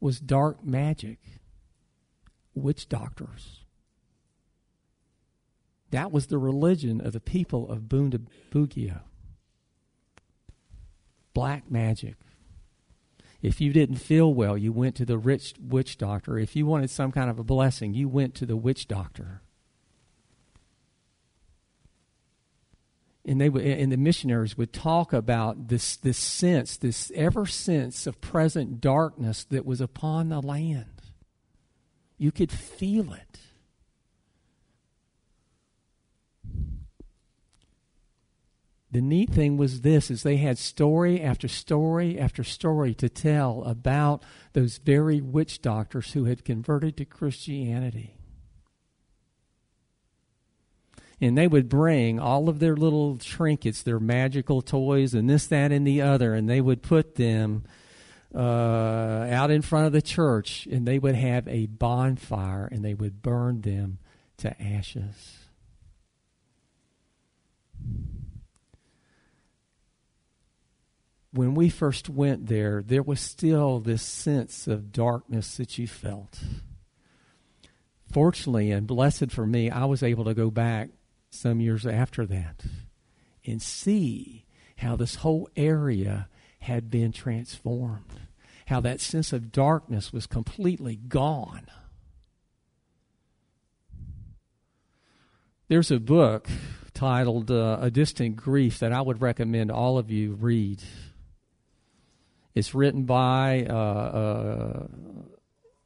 was 0.00 0.18
dark 0.18 0.64
magic, 0.64 1.18
witch 2.52 2.88
doctors. 2.88 3.60
That 5.90 6.10
was 6.10 6.26
the 6.26 6.38
religion 6.38 7.00
of 7.00 7.12
the 7.12 7.20
people 7.20 7.70
of 7.70 7.88
Bunda 7.88 8.20
Bugia 8.50 9.02
black 11.34 11.70
magic. 11.70 12.16
If 13.42 13.60
you 13.60 13.72
didn't 13.72 13.96
feel 13.96 14.32
well, 14.32 14.56
you 14.56 14.72
went 14.72 14.96
to 14.96 15.06
the 15.06 15.16
rich 15.16 15.54
witch 15.60 15.96
doctor. 15.96 16.38
If 16.38 16.54
you 16.54 16.66
wanted 16.66 16.90
some 16.90 17.10
kind 17.10 17.30
of 17.30 17.38
a 17.38 17.44
blessing, 17.44 17.94
you 17.94 18.08
went 18.08 18.34
to 18.36 18.46
the 18.46 18.56
witch 18.56 18.86
doctor. 18.86 19.40
And 23.24 23.40
they 23.40 23.48
would, 23.48 23.64
and 23.64 23.92
the 23.92 23.96
missionaries 23.96 24.58
would 24.58 24.72
talk 24.72 25.12
about 25.12 25.68
this 25.68 25.96
this 25.96 26.18
sense, 26.18 26.76
this 26.76 27.12
ever 27.14 27.46
sense 27.46 28.06
of 28.06 28.20
present 28.20 28.80
darkness 28.80 29.44
that 29.44 29.64
was 29.64 29.80
upon 29.80 30.30
the 30.30 30.40
land. 30.40 30.86
You 32.18 32.32
could 32.32 32.50
feel 32.50 33.12
it. 33.12 33.38
The 38.92 39.00
neat 39.00 39.30
thing 39.30 39.56
was 39.56 39.82
this 39.82 40.10
is 40.10 40.22
they 40.22 40.38
had 40.38 40.58
story 40.58 41.20
after 41.20 41.46
story 41.46 42.18
after 42.18 42.42
story 42.42 42.92
to 42.94 43.08
tell 43.08 43.62
about 43.62 44.24
those 44.52 44.78
very 44.78 45.20
witch 45.20 45.62
doctors 45.62 46.12
who 46.12 46.24
had 46.24 46.44
converted 46.44 46.96
to 46.96 47.04
Christianity. 47.04 48.16
And 51.20 51.36
they 51.36 51.46
would 51.46 51.68
bring 51.68 52.18
all 52.18 52.48
of 52.48 52.58
their 52.58 52.74
little 52.74 53.18
trinkets, 53.18 53.82
their 53.82 54.00
magical 54.00 54.62
toys, 54.62 55.14
and 55.14 55.28
this, 55.28 55.46
that, 55.48 55.70
and 55.70 55.86
the 55.86 56.00
other, 56.00 56.34
and 56.34 56.48
they 56.48 56.62
would 56.62 56.82
put 56.82 57.16
them 57.16 57.64
uh, 58.34 59.28
out 59.30 59.50
in 59.50 59.60
front 59.60 59.86
of 59.86 59.92
the 59.92 60.02
church, 60.02 60.66
and 60.70 60.88
they 60.88 60.98
would 60.98 61.14
have 61.14 61.46
a 61.46 61.66
bonfire, 61.66 62.66
and 62.72 62.84
they 62.84 62.94
would 62.94 63.22
burn 63.22 63.60
them 63.60 63.98
to 64.38 64.60
ashes. 64.60 65.36
When 71.32 71.54
we 71.54 71.68
first 71.68 72.08
went 72.08 72.46
there, 72.46 72.82
there 72.82 73.02
was 73.02 73.20
still 73.20 73.78
this 73.78 74.02
sense 74.02 74.66
of 74.66 74.92
darkness 74.92 75.56
that 75.56 75.78
you 75.78 75.86
felt. 75.86 76.40
Fortunately, 78.12 78.72
and 78.72 78.86
blessed 78.86 79.30
for 79.30 79.46
me, 79.46 79.70
I 79.70 79.84
was 79.84 80.02
able 80.02 80.24
to 80.24 80.34
go 80.34 80.50
back 80.50 80.90
some 81.30 81.60
years 81.60 81.86
after 81.86 82.26
that 82.26 82.64
and 83.46 83.62
see 83.62 84.44
how 84.78 84.96
this 84.96 85.16
whole 85.16 85.48
area 85.56 86.28
had 86.60 86.90
been 86.90 87.12
transformed, 87.12 88.20
how 88.66 88.80
that 88.80 89.00
sense 89.00 89.32
of 89.32 89.52
darkness 89.52 90.12
was 90.12 90.26
completely 90.26 90.96
gone. 90.96 91.66
There's 95.68 95.92
a 95.92 96.00
book 96.00 96.48
titled 96.94 97.50
uh, 97.50 97.78
A 97.80 97.90
Distant 97.92 98.34
Grief 98.34 98.80
that 98.80 98.92
I 98.92 99.00
would 99.00 99.22
recommend 99.22 99.70
all 99.70 99.98
of 99.98 100.10
you 100.10 100.32
read. 100.32 100.82
It's 102.54 102.74
written 102.74 103.04
by 103.04 103.66
uh, 103.68 103.74
uh, 103.74 104.86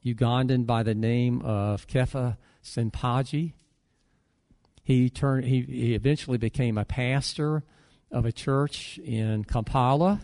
Ugandan 0.05 0.67
by 0.67 0.83
the 0.83 0.95
name 0.95 1.43
of 1.43 1.87
Kefa 1.87 2.37
Sempangi. 2.63 3.53
He 4.83 5.11
turned. 5.11 5.45
He, 5.45 5.63
he 5.63 5.95
eventually 5.95 6.39
became 6.39 6.79
a 6.79 6.85
pastor 6.85 7.65
of 8.11 8.25
a 8.25 8.33
church 8.33 8.99
in 8.99 9.45
Kampala 9.45 10.21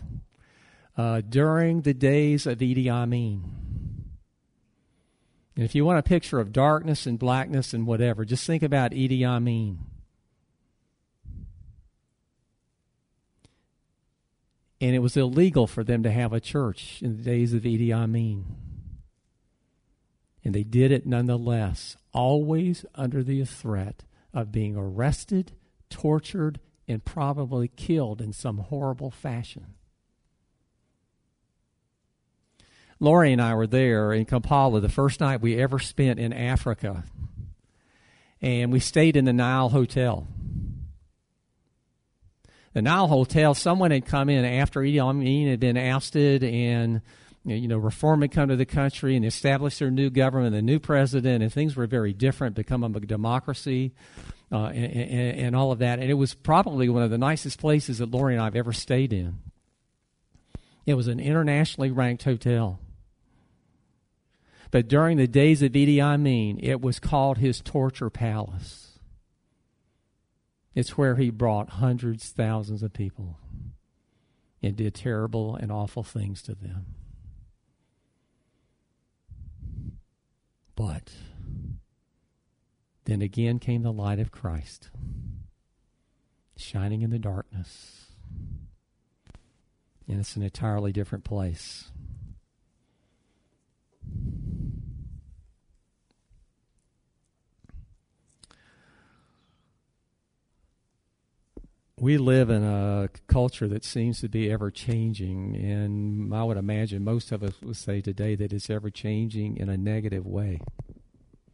uh, 0.97 1.21
during 1.21 1.81
the 1.81 1.93
days 1.93 2.45
of 2.45 2.59
Idi 2.59 2.87
Amin. 2.87 3.43
And 5.55 5.65
if 5.65 5.75
you 5.75 5.83
want 5.85 5.99
a 5.99 6.03
picture 6.03 6.39
of 6.39 6.53
darkness 6.53 7.05
and 7.05 7.19
blackness 7.19 7.73
and 7.73 7.85
whatever, 7.85 8.23
just 8.23 8.47
think 8.47 8.63
about 8.63 8.91
Idi 8.91 9.23
Amin. 9.23 9.79
And 14.81 14.95
it 14.95 14.99
was 14.99 15.15
illegal 15.15 15.67
for 15.67 15.83
them 15.83 16.01
to 16.03 16.11
have 16.11 16.33
a 16.33 16.39
church 16.39 17.01
in 17.03 17.15
the 17.15 17.23
days 17.23 17.53
of 17.53 17.61
Idi 17.61 17.93
Amin. 17.93 18.45
And 20.43 20.55
they 20.55 20.63
did 20.63 20.91
it 20.91 21.05
nonetheless, 21.05 21.97
always 22.13 22.83
under 22.95 23.23
the 23.23 23.45
threat 23.45 24.03
of 24.33 24.51
being 24.51 24.75
arrested, 24.75 25.51
tortured, 25.91 26.59
and 26.87 27.05
probably 27.05 27.67
killed 27.67 28.21
in 28.21 28.33
some 28.33 28.57
horrible 28.57 29.11
fashion. 29.11 29.75
Lori 32.99 33.31
and 33.31 33.41
I 33.41 33.53
were 33.53 33.67
there 33.67 34.13
in 34.13 34.25
Kampala 34.25 34.79
the 34.79 34.89
first 34.89 35.19
night 35.19 35.41
we 35.41 35.59
ever 35.59 35.77
spent 35.77 36.19
in 36.19 36.33
Africa. 36.33 37.03
And 38.41 38.71
we 38.71 38.79
stayed 38.79 39.15
in 39.15 39.25
the 39.25 39.33
Nile 39.33 39.69
Hotel. 39.69 40.27
The 42.73 42.81
Nile 42.81 43.07
Hotel, 43.07 43.53
someone 43.53 43.91
had 43.91 44.05
come 44.05 44.29
in 44.29 44.45
after 44.45 44.81
Idi 44.81 44.99
Amin 44.99 45.49
had 45.49 45.59
been 45.59 45.77
ousted 45.77 46.43
and 46.43 47.01
you 47.43 47.67
know, 47.67 47.77
reform 47.77 48.21
had 48.21 48.31
come 48.31 48.49
to 48.49 48.55
the 48.55 48.65
country 48.65 49.15
and 49.15 49.25
established 49.25 49.79
their 49.79 49.89
new 49.89 50.09
government, 50.09 50.53
the 50.53 50.61
new 50.61 50.79
president, 50.79 51.41
and 51.41 51.51
things 51.51 51.75
were 51.75 51.87
very 51.87 52.13
different, 52.13 52.55
become 52.55 52.83
a 52.83 52.99
democracy, 52.99 53.93
uh, 54.51 54.65
and, 54.65 54.93
and, 54.93 55.39
and, 55.39 55.55
all 55.55 55.71
of 55.71 55.79
that. 55.79 55.99
And 55.99 56.09
it 56.09 56.15
was 56.15 56.35
probably 56.35 56.87
one 56.87 57.01
of 57.01 57.09
the 57.09 57.17
nicest 57.17 57.59
places 57.59 57.97
that 57.97 58.11
Lori 58.11 58.35
and 58.35 58.41
I 58.41 58.45
have 58.45 58.55
ever 58.55 58.73
stayed 58.73 59.11
in. 59.11 59.39
It 60.85 60.93
was 60.93 61.07
an 61.07 61.19
internationally 61.19 61.89
ranked 61.89 62.23
hotel. 62.23 62.79
But 64.69 64.87
during 64.87 65.17
the 65.17 65.27
days 65.27 65.61
of 65.61 65.71
Idi 65.71 65.99
Amin, 65.99 66.59
it 66.61 66.79
was 66.79 66.99
called 66.99 67.39
his 67.39 67.59
torture 67.59 68.09
palace. 68.09 68.80
It's 70.73 70.97
where 70.97 71.15
he 71.15 71.29
brought 71.29 71.69
hundreds, 71.69 72.29
thousands 72.29 72.81
of 72.81 72.93
people 72.93 73.37
and 74.63 74.75
did 74.75 74.93
terrible 74.93 75.55
and 75.55 75.71
awful 75.71 76.03
things 76.03 76.41
to 76.43 76.55
them. 76.55 76.85
But 80.75 81.13
then 83.05 83.21
again 83.21 83.59
came 83.59 83.83
the 83.83 83.91
light 83.91 84.19
of 84.19 84.31
Christ, 84.31 84.89
shining 86.55 87.01
in 87.01 87.09
the 87.09 87.19
darkness. 87.19 88.07
And 90.07 90.19
it's 90.19 90.35
an 90.35 90.43
entirely 90.43 90.91
different 90.91 91.23
place. 91.23 91.91
We 102.01 102.17
live 102.17 102.49
in 102.49 102.63
a 102.63 103.07
culture 103.27 103.67
that 103.67 103.85
seems 103.85 104.21
to 104.21 104.27
be 104.27 104.51
ever 104.51 104.71
changing, 104.71 105.55
and 105.55 106.33
I 106.33 106.43
would 106.43 106.57
imagine 106.57 107.03
most 107.03 107.31
of 107.31 107.43
us 107.43 107.53
would 107.61 107.77
say 107.77 108.01
today 108.01 108.33
that 108.33 108.51
it's 108.51 108.71
ever 108.71 108.89
changing 108.89 109.57
in 109.57 109.69
a 109.69 109.77
negative 109.77 110.25
way. 110.25 110.61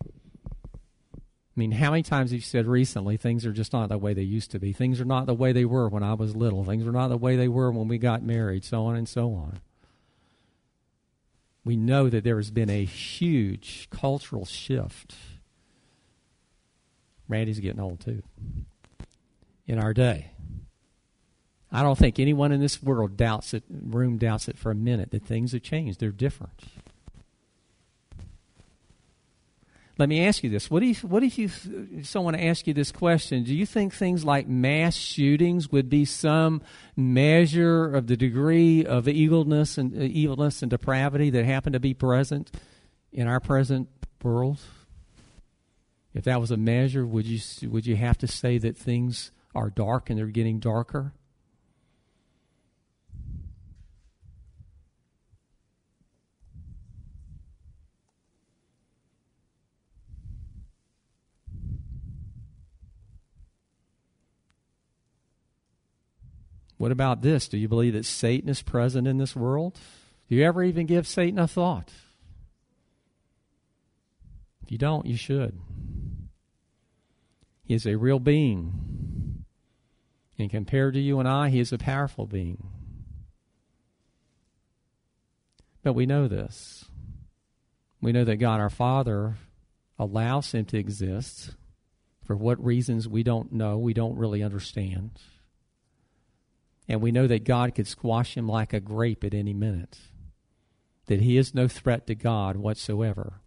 I 0.05 1.19
mean, 1.57 1.73
how 1.73 1.91
many 1.91 2.01
times 2.01 2.31
have 2.31 2.37
you 2.37 2.41
said 2.41 2.65
recently 2.65 3.17
things 3.17 3.45
are 3.45 3.51
just 3.51 3.73
not 3.73 3.89
the 3.89 3.97
way 3.97 4.13
they 4.13 4.21
used 4.21 4.51
to 4.51 4.59
be? 4.59 4.71
Things 4.71 5.01
are 5.01 5.05
not 5.05 5.25
the 5.25 5.33
way 5.33 5.51
they 5.51 5.65
were 5.65 5.89
when 5.89 6.01
I 6.01 6.13
was 6.13 6.33
little. 6.33 6.63
Things 6.63 6.87
are 6.87 6.93
not 6.93 7.09
the 7.09 7.17
way 7.17 7.35
they 7.35 7.49
were 7.49 7.69
when 7.69 7.89
we 7.89 7.97
got 7.97 8.23
married, 8.23 8.63
so 8.63 8.85
on 8.85 8.95
and 8.95 9.09
so 9.09 9.33
on. 9.33 9.59
We 11.65 11.75
know 11.75 12.07
that 12.07 12.23
there 12.23 12.37
has 12.37 12.51
been 12.51 12.69
a 12.69 12.85
huge 12.85 13.89
cultural 13.89 14.45
shift. 14.45 15.13
Randy's 17.27 17.59
getting 17.59 17.81
old 17.81 17.99
too. 17.99 18.23
In 19.67 19.79
our 19.79 19.93
day. 19.93 20.31
I 21.71 21.83
don't 21.83 21.97
think 21.97 22.19
anyone 22.19 22.51
in 22.51 22.61
this 22.61 22.81
world 22.81 23.17
doubts 23.17 23.53
it, 23.53 23.63
room 23.69 24.17
doubts 24.17 24.47
it 24.47 24.57
for 24.57 24.71
a 24.71 24.75
minute 24.75 25.11
that 25.11 25.25
things 25.25 25.51
have 25.51 25.63
changed. 25.63 25.99
They're 25.99 26.11
different. 26.11 26.63
Let 29.97 30.09
me 30.09 30.25
ask 30.25 30.43
you 30.43 30.49
this: 30.49 30.69
What 30.69 30.83
if, 30.83 31.03
what 31.03 31.23
if 31.23 31.37
you 31.37 31.49
someone 32.03 32.35
ask 32.35 32.67
you 32.67 32.73
this 32.73 32.91
question? 32.91 33.43
Do 33.43 33.55
you 33.55 33.65
think 33.65 33.93
things 33.93 34.23
like 34.23 34.47
mass 34.47 34.95
shootings 34.95 35.71
would 35.71 35.89
be 35.89 36.05
some 36.05 36.61
measure 36.95 37.95
of 37.95 38.05
the 38.07 38.15
degree 38.15 38.85
of 38.85 39.07
evilness 39.07 39.77
and 39.77 39.97
uh, 39.97 40.01
evilness 40.01 40.61
and 40.61 40.69
depravity 40.69 41.31
that 41.31 41.45
happen 41.45 41.73
to 41.73 41.79
be 41.79 41.95
present 41.95 42.51
in 43.11 43.27
our 43.27 43.39
present 43.39 43.89
world? 44.21 44.59
If 46.13 46.25
that 46.25 46.39
was 46.39 46.51
a 46.51 46.57
measure, 46.57 47.05
would 47.05 47.25
you 47.25 47.39
would 47.69 47.87
you 47.87 47.95
have 47.95 48.19
to 48.19 48.27
say 48.27 48.59
that 48.59 48.77
things 48.77 49.31
are 49.57 49.71
dark 49.71 50.09
and 50.09 50.19
they're 50.19 50.27
getting 50.27 50.59
darker? 50.59 51.13
What 66.77 66.91
about 66.91 67.23
this? 67.23 67.47
Do 67.47 67.57
you 67.57 67.67
believe 67.67 67.93
that 67.93 68.05
Satan 68.05 68.49
is 68.49 68.61
present 68.61 69.07
in 69.07 69.17
this 69.17 69.35
world? 69.35 69.79
Do 70.29 70.35
you 70.35 70.43
ever 70.43 70.63
even 70.63 70.85
give 70.85 71.07
Satan 71.07 71.39
a 71.39 71.47
thought? 71.47 71.91
If 74.63 74.71
you 74.71 74.77
don't, 74.77 75.07
you 75.07 75.17
should. 75.17 75.59
He 77.63 77.73
is 77.73 77.87
a 77.87 77.95
real 77.95 78.19
being. 78.19 79.16
And 80.39 80.49
compared 80.49 80.93
to 80.93 80.99
you 80.99 81.19
and 81.19 81.27
I, 81.27 81.49
he 81.49 81.59
is 81.59 81.73
a 81.73 81.77
powerful 81.77 82.27
being. 82.27 82.69
But 85.83 85.93
we 85.93 86.05
know 86.05 86.27
this. 86.27 86.85
We 88.01 88.11
know 88.11 88.23
that 88.23 88.37
God 88.37 88.59
our 88.59 88.69
Father 88.69 89.37
allows 89.97 90.51
him 90.51 90.65
to 90.65 90.77
exist 90.77 91.51
for 92.23 92.35
what 92.35 92.63
reasons 92.63 93.07
we 93.07 93.23
don't 93.23 93.53
know, 93.53 93.77
we 93.77 93.93
don't 93.93 94.17
really 94.17 94.43
understand. 94.43 95.11
And 96.87 97.01
we 97.01 97.11
know 97.11 97.25
that 97.27 97.45
God 97.45 97.73
could 97.73 97.87
squash 97.87 98.35
him 98.35 98.47
like 98.47 98.73
a 98.73 98.79
grape 98.79 99.23
at 99.23 99.33
any 99.33 99.53
minute. 99.53 99.97
That 101.07 101.21
he 101.21 101.37
is 101.37 101.55
no 101.55 101.67
threat 101.67 102.05
to 102.07 102.15
God 102.15 102.57
whatsoever. 102.57 103.41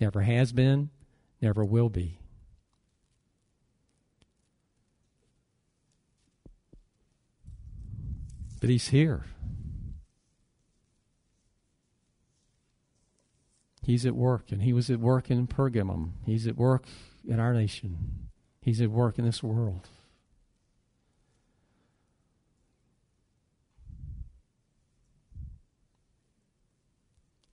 Never 0.00 0.22
has 0.22 0.52
been, 0.52 0.90
never 1.40 1.64
will 1.64 1.88
be. 1.88 2.18
But 8.60 8.70
he's 8.70 8.88
here. 8.88 9.24
He's 13.82 14.04
at 14.04 14.14
work, 14.14 14.52
and 14.52 14.62
he 14.62 14.72
was 14.72 14.90
at 14.90 15.00
work 15.00 15.30
in 15.30 15.46
Pergamum. 15.46 16.10
He's 16.26 16.46
at 16.46 16.56
work 16.56 16.84
in 17.26 17.40
our 17.40 17.54
nation. 17.54 18.28
He's 18.60 18.82
at 18.82 18.90
work 18.90 19.18
in 19.18 19.24
this 19.24 19.42
world. 19.42 19.88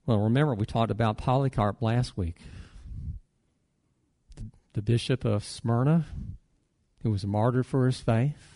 Well, 0.04 0.18
remember, 0.18 0.54
we 0.54 0.66
talked 0.66 0.90
about 0.90 1.18
Polycarp 1.18 1.80
last 1.82 2.16
week. 2.16 2.36
The, 4.36 4.44
the 4.74 4.82
bishop 4.82 5.24
of 5.24 5.42
Smyrna, 5.42 6.06
who 7.02 7.10
was 7.10 7.26
martyred 7.26 7.66
for 7.66 7.86
his 7.86 8.00
faith. 8.00 8.55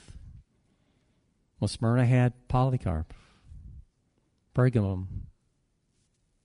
Well, 1.60 1.68
Smyrna 1.68 2.06
had 2.06 2.32
Polycarp. 2.48 3.14
Pergamum 4.54 5.06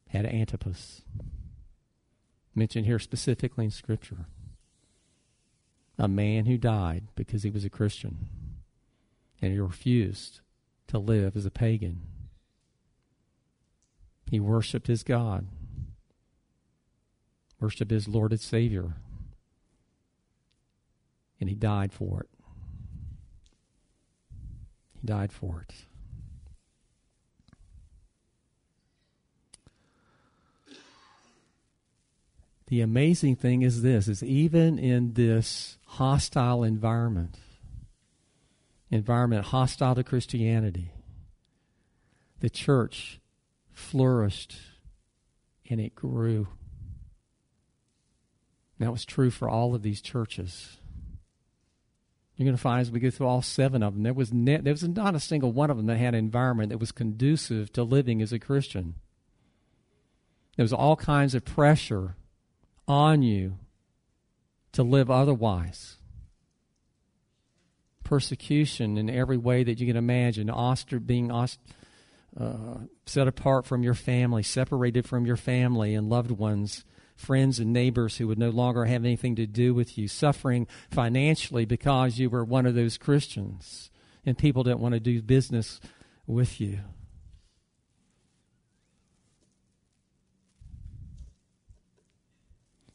had 0.10 0.26
Antipas. 0.26 1.02
Mentioned 2.54 2.86
here 2.86 3.00
specifically 3.00 3.66
in 3.66 3.72
Scripture. 3.72 4.28
A 5.98 6.08
man 6.08 6.46
who 6.46 6.58
died 6.58 7.06
because 7.16 7.44
he 7.44 7.50
was 7.50 7.66
a 7.66 7.70
Christian 7.70 8.28
and 9.42 9.54
he 9.54 9.60
refused 9.60 10.42
to 10.88 11.00
live 11.00 11.36
as 11.36 11.46
a 11.46 11.52
pagan 11.52 12.02
he 14.30 14.40
worshiped 14.40 14.88
his 14.88 15.04
God, 15.04 15.48
worshiped 17.60 17.92
his 17.92 18.08
Lord 18.08 18.32
and 18.32 18.42
Savior, 18.42 18.96
and 21.40 21.50
he 21.50 21.56
died 21.56 21.94
for 21.94 22.22
it. 22.22 22.30
Died 25.06 25.32
for 25.32 25.62
it. 25.62 25.74
The 32.68 32.82
amazing 32.82 33.36
thing 33.36 33.62
is 33.62 33.84
this 33.84 34.08
is 34.08 34.24
even 34.24 34.80
in 34.80 35.14
this 35.14 35.78
hostile 35.86 36.64
environment, 36.64 37.38
environment 38.90 39.46
hostile 39.46 39.94
to 39.94 40.04
Christianity, 40.04 40.92
the 42.40 42.50
church 42.50 43.20
flourished 43.72 44.56
and 45.70 45.80
it 45.80 45.94
grew. 45.94 46.48
That 48.80 48.92
was 48.92 49.06
true 49.06 49.30
for 49.30 49.48
all 49.48 49.76
of 49.76 49.84
these 49.84 50.02
churches. 50.02 50.78
You're 52.36 52.46
going 52.46 52.58
to 52.58 52.62
find 52.62 52.82
as 52.82 52.92
we 52.92 53.00
go 53.00 53.10
through 53.10 53.28
all 53.28 53.42
seven 53.42 53.82
of 53.82 53.94
them, 53.94 54.04
there 54.04 54.14
was, 54.14 54.34
ne- 54.34 54.58
there 54.58 54.74
was 54.74 54.84
not 54.84 55.16
a 55.16 55.20
single 55.20 55.54
one 55.54 55.70
of 55.70 55.78
them 55.78 55.86
that 55.86 55.98
had 55.98 56.14
an 56.14 56.20
environment 56.20 56.70
that 56.70 56.80
was 56.80 56.92
conducive 56.92 57.72
to 57.74 57.84
living 57.84 58.22
as 58.22 58.34
a 58.34 58.40
Christian. 58.40 58.96
There 60.58 60.64
was 60.64 60.74
all 60.74 60.98
kinds 60.98 61.34
of 61.34 61.46
pressure 61.46 62.16
on 62.88 63.24
you 63.24 63.58
to 64.74 64.84
live 64.84 65.10
otherwise. 65.10 65.96
Persecution 68.04 68.98
in 68.98 69.10
every 69.10 69.38
way 69.38 69.64
that 69.64 69.80
you 69.80 69.88
can 69.88 69.98
imagine, 69.98 70.50
Oster 70.50 71.00
being 71.00 71.32
ost- 71.32 71.60
uh, 72.38 72.80
set 73.06 73.28
apart 73.30 73.66
from 73.66 73.82
your 73.82 73.94
family, 73.94 74.44
separated 74.44 75.08
from 75.08 75.26
your 75.26 75.38
family 75.38 75.96
and 75.96 76.10
loved 76.10 76.32
ones 76.32 76.84
friends 77.16 77.60
and 77.60 77.72
neighbors 77.72 78.18
who 78.18 78.28
would 78.28 78.38
no 78.38 78.50
longer 78.50 78.86
have 78.86 79.04
anything 79.04 79.36
to 79.36 79.48
do 79.48 79.74
with 79.74 79.98
you, 79.98 80.08
suffering 80.08 80.68
financially 80.92 81.66
because 81.66 82.20
you 82.20 82.30
were 82.30 82.44
one 82.44 82.66
of 82.66 82.76
those 82.76 82.98
Christians 82.98 83.90
and 84.26 84.38
people 84.38 84.64
didn't 84.64 84.80
want 84.80 84.94
to 84.94 85.00
do 85.00 85.22
business 85.22 85.80
with 86.28 86.60
you. 86.60 86.80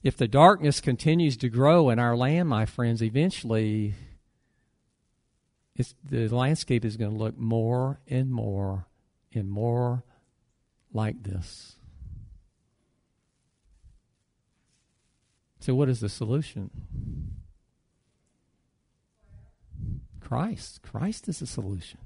If 0.02 0.16
the 0.16 0.28
darkness 0.28 0.80
continues 0.80 1.37
to 1.38 1.48
grow 1.48 1.90
in 1.90 1.98
our 1.98 2.16
land, 2.16 2.48
my 2.48 2.64
friends, 2.64 3.02
eventually 3.02 3.94
the 6.04 6.28
landscape 6.28 6.85
is 6.85 6.96
going 6.96 7.12
to 7.12 7.18
look 7.18 7.38
more 7.38 8.00
and 8.09 8.30
more 8.30 8.87
and 9.35 9.48
more 9.48 10.04
like 10.92 11.22
this. 11.22 11.76
So, 15.61 15.75
what 15.75 15.88
is 15.88 16.01
the 16.01 16.09
solution? 16.09 16.70
Christ. 20.20 20.81
Christ 20.83 21.29
is 21.29 21.40
the 21.40 21.46
solution. 21.46 21.99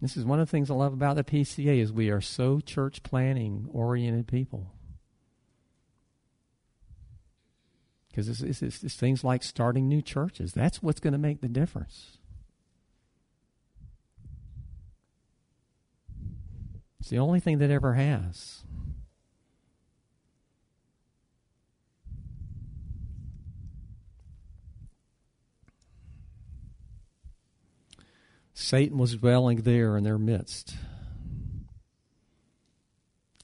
This 0.00 0.16
is 0.16 0.24
one 0.24 0.40
of 0.40 0.46
the 0.46 0.50
things 0.50 0.70
I 0.70 0.74
love 0.74 0.92
about 0.92 1.16
the 1.16 1.24
PCA 1.24 1.80
is 1.80 1.90
we 1.90 2.10
are 2.10 2.20
so 2.20 2.60
church 2.60 3.02
planning 3.02 3.66
oriented 3.72 4.28
people. 4.28 4.72
Because 8.08 8.28
it's, 8.28 8.40
it's, 8.40 8.62
it's, 8.62 8.84
it's, 8.84 8.94
things 8.94 9.24
like 9.24 9.42
starting 9.42 9.88
new 9.88 10.02
churches. 10.02 10.52
That's 10.52 10.82
what's 10.82 11.00
going 11.00 11.12
to 11.12 11.18
make 11.18 11.40
the 11.40 11.48
difference. 11.48 12.18
It's 17.00 17.08
the 17.08 17.18
only 17.18 17.40
thing 17.40 17.58
that 17.58 17.70
ever 17.70 17.94
has. 17.94 18.62
Satan 28.58 28.96
was 28.96 29.16
dwelling 29.16 29.58
there 29.58 29.98
in 29.98 30.02
their 30.02 30.16
midst. 30.16 30.74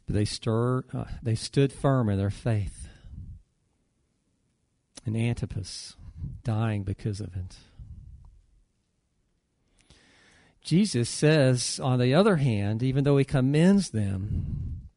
But 0.07 0.15
they 0.15 0.25
stirred, 0.25 0.87
uh, 0.95 1.05
they 1.23 1.35
stood 1.35 1.71
firm 1.71 2.09
in 2.09 2.17
their 2.17 2.31
faith. 2.31 2.89
And 5.05 5.15
Antipas 5.15 5.97
dying 6.45 6.83
because 6.83 7.21
of 7.21 7.37
it. 7.37 7.57
Jesus 10.63 11.11
says, 11.11 11.79
on 11.79 11.99
the 11.99 12.15
other 12.15 12.37
hand, 12.37 12.83
even 12.83 13.05
though 13.05 13.19
he 13.19 13.25
commends 13.27 13.91
them 13.91 14.89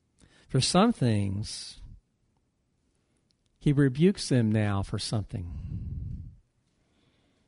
for 0.47 0.61
some 0.61 0.93
things, 0.93 1.81
he 3.59 3.73
rebukes 3.73 4.29
them 4.29 4.49
now 4.49 4.81
for 4.81 4.97
something. 4.97 5.94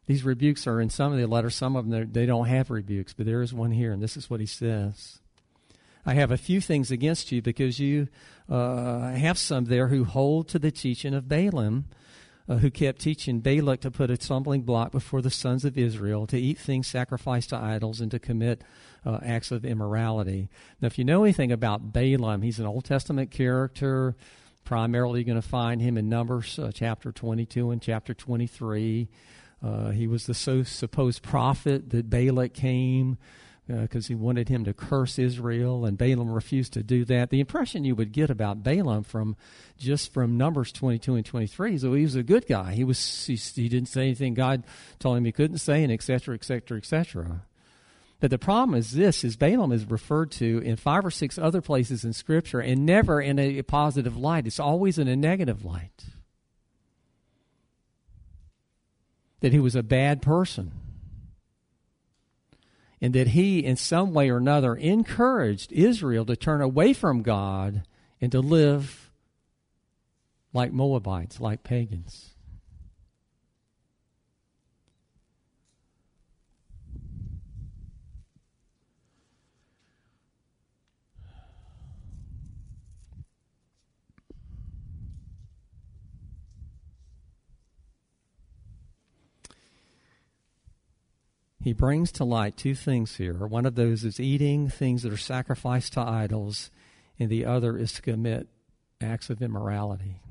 These 0.08 0.24
rebukes 0.24 0.66
are 0.68 0.82
in 0.82 0.90
some 0.90 1.12
of 1.12 1.20
the 1.20 1.28
letters. 1.28 1.54
Some 1.54 1.76
of 1.76 1.88
them, 1.88 2.12
they 2.12 2.26
don't 2.26 2.48
have 2.48 2.70
rebukes, 2.70 3.14
but 3.14 3.26
there 3.26 3.42
is 3.42 3.54
one 3.54 3.72
here, 3.72 3.92
and 3.92 4.02
this 4.02 4.18
is 4.18 4.30
what 4.30 4.40
he 4.40 4.46
says. 4.46 5.20
I 6.06 6.14
have 6.14 6.32
a 6.32 6.38
few 6.38 6.62
things 6.62 6.90
against 6.90 7.34
you 7.34 7.42
because 7.42 7.80
you 7.80 8.08
uh, 8.50 9.12
have 9.12 9.38
some 9.38 9.66
there 9.66 9.90
who 9.90 10.06
hold 10.06 10.48
to 10.50 10.60
the 10.60 10.72
teaching 10.72 11.14
of 11.14 11.28
Balaam, 11.28 11.86
uh, 12.48 12.56
who 12.56 12.72
kept 12.72 13.02
teaching 13.02 13.42
Balak 13.42 13.82
to 13.82 13.92
put 13.92 14.10
a 14.10 14.16
stumbling 14.16 14.62
block 14.62 14.94
before 14.94 15.22
the 15.22 15.30
sons 15.30 15.66
of 15.66 15.78
Israel, 15.78 16.26
to 16.28 16.40
eat 16.40 16.58
things 16.58 16.88
sacrificed 16.88 17.50
to 17.50 17.58
idols, 17.58 18.00
and 18.00 18.10
to 18.12 18.20
commit 18.20 18.64
uh, 19.06 19.20
acts 19.22 19.52
of 19.52 19.66
immorality. 19.66 20.48
Now, 20.80 20.86
if 20.86 20.98
you 20.98 21.04
know 21.04 21.26
anything 21.26 21.52
about 21.52 21.92
Balaam, 21.92 22.44
he's 22.44 22.60
an 22.60 22.66
Old 22.66 22.86
Testament 22.86 23.30
character. 23.30 24.16
Primarily, 24.64 25.20
you're 25.20 25.26
going 25.26 25.42
to 25.42 25.48
find 25.48 25.82
him 25.82 25.98
in 25.98 26.08
Numbers 26.08 26.58
uh, 26.58 26.72
chapter 26.74 27.12
22 27.12 27.72
and 27.72 27.82
chapter 27.82 28.14
23. 28.14 29.10
Uh, 29.64 29.90
he 29.90 30.08
was 30.08 30.26
the 30.26 30.34
so 30.34 30.64
supposed 30.64 31.24
prophet 31.24 31.90
that 31.90 32.10
Balak 32.10 32.54
came 32.54 33.18
because 33.68 34.06
uh, 34.06 34.10
he 34.10 34.16
wanted 34.16 34.48
him 34.48 34.64
to 34.64 34.74
curse 34.74 35.20
Israel, 35.20 35.86
and 35.86 35.98
Balaam 35.98 36.30
refused 36.30 36.74
to 36.74 36.84
do 36.84 37.04
that. 37.06 37.30
The 37.30 37.42
impression 37.42 37.84
you 37.84 37.96
would 37.96 38.14
get 38.14 38.30
about 38.30 38.64
Balaam 38.64 39.04
from 39.04 39.36
just 39.78 40.14
from 40.14 40.38
Numbers 40.38 40.72
22 40.72 41.16
and 41.16 41.26
23 41.26 41.76
is 41.76 41.82
that 41.82 41.94
he 41.94 42.04
was 42.04 42.16
a 42.16 42.24
good 42.24 42.48
guy. 42.48 42.74
He 42.74 42.86
was 42.86 43.26
he, 43.26 43.36
he 43.36 43.68
didn't 43.68 43.90
say 43.90 44.04
anything 44.04 44.36
God 44.36 44.64
told 45.00 45.18
him 45.18 45.26
he 45.26 45.32
couldn't 45.32 45.58
say, 45.58 45.84
and 45.84 45.92
etc. 45.92 46.36
etc. 46.36 46.78
etc. 46.78 47.42
But 48.20 48.32
the 48.32 48.40
problem 48.40 48.78
is 48.78 48.92
this: 48.92 49.26
is 49.26 49.36
Balaam 49.36 49.74
is 49.74 49.86
referred 49.86 50.32
to 50.34 50.60
in 50.60 50.78
five 50.78 51.06
or 51.06 51.12
six 51.12 51.38
other 51.38 51.62
places 51.62 52.06
in 52.06 52.14
Scripture, 52.14 52.62
and 52.62 52.86
never 52.86 53.20
in 53.20 53.38
a 53.38 53.62
positive 53.64 54.16
light. 54.16 54.48
It's 54.48 54.62
always 54.62 54.98
in 54.98 55.10
a 55.10 55.16
negative 55.16 55.66
light. 55.66 56.06
That 59.40 59.54
he 59.54 59.60
was 59.60 59.76
a 59.76 59.84
bad 59.84 60.22
person 60.22 60.72
and 63.00 63.14
that 63.14 63.30
he, 63.30 63.64
in 63.64 63.76
some 63.76 64.14
way 64.14 64.30
or 64.30 64.38
another, 64.38 64.76
encouraged 64.76 65.72
Israel 65.72 66.26
to 66.26 66.36
turn 66.36 66.62
away 66.62 66.94
from 66.94 67.22
God 67.22 67.84
and 68.20 68.32
to 68.32 68.40
live 68.40 69.12
like 70.52 70.74
Moabites, 70.74 71.40
like 71.40 71.64
pagans. 71.64 72.37
He 91.68 91.74
brings 91.74 92.14
to 92.14 92.24
light 92.24 92.56
two 92.56 92.74
things 92.74 93.18
here. 93.18 93.46
One 93.46 93.66
of 93.66 93.76
those 93.76 94.06
is 94.06 94.22
eating 94.22 94.70
things 94.70 95.04
that 95.04 95.12
are 95.12 95.18
sacrificed 95.18 95.92
to 95.92 96.00
idols, 96.00 96.72
and 97.20 97.30
the 97.30 97.44
other 97.44 97.78
is 97.78 97.92
to 97.92 98.02
commit 98.02 98.48
acts 99.02 99.30
of 99.30 99.42
immorality. 99.42 100.22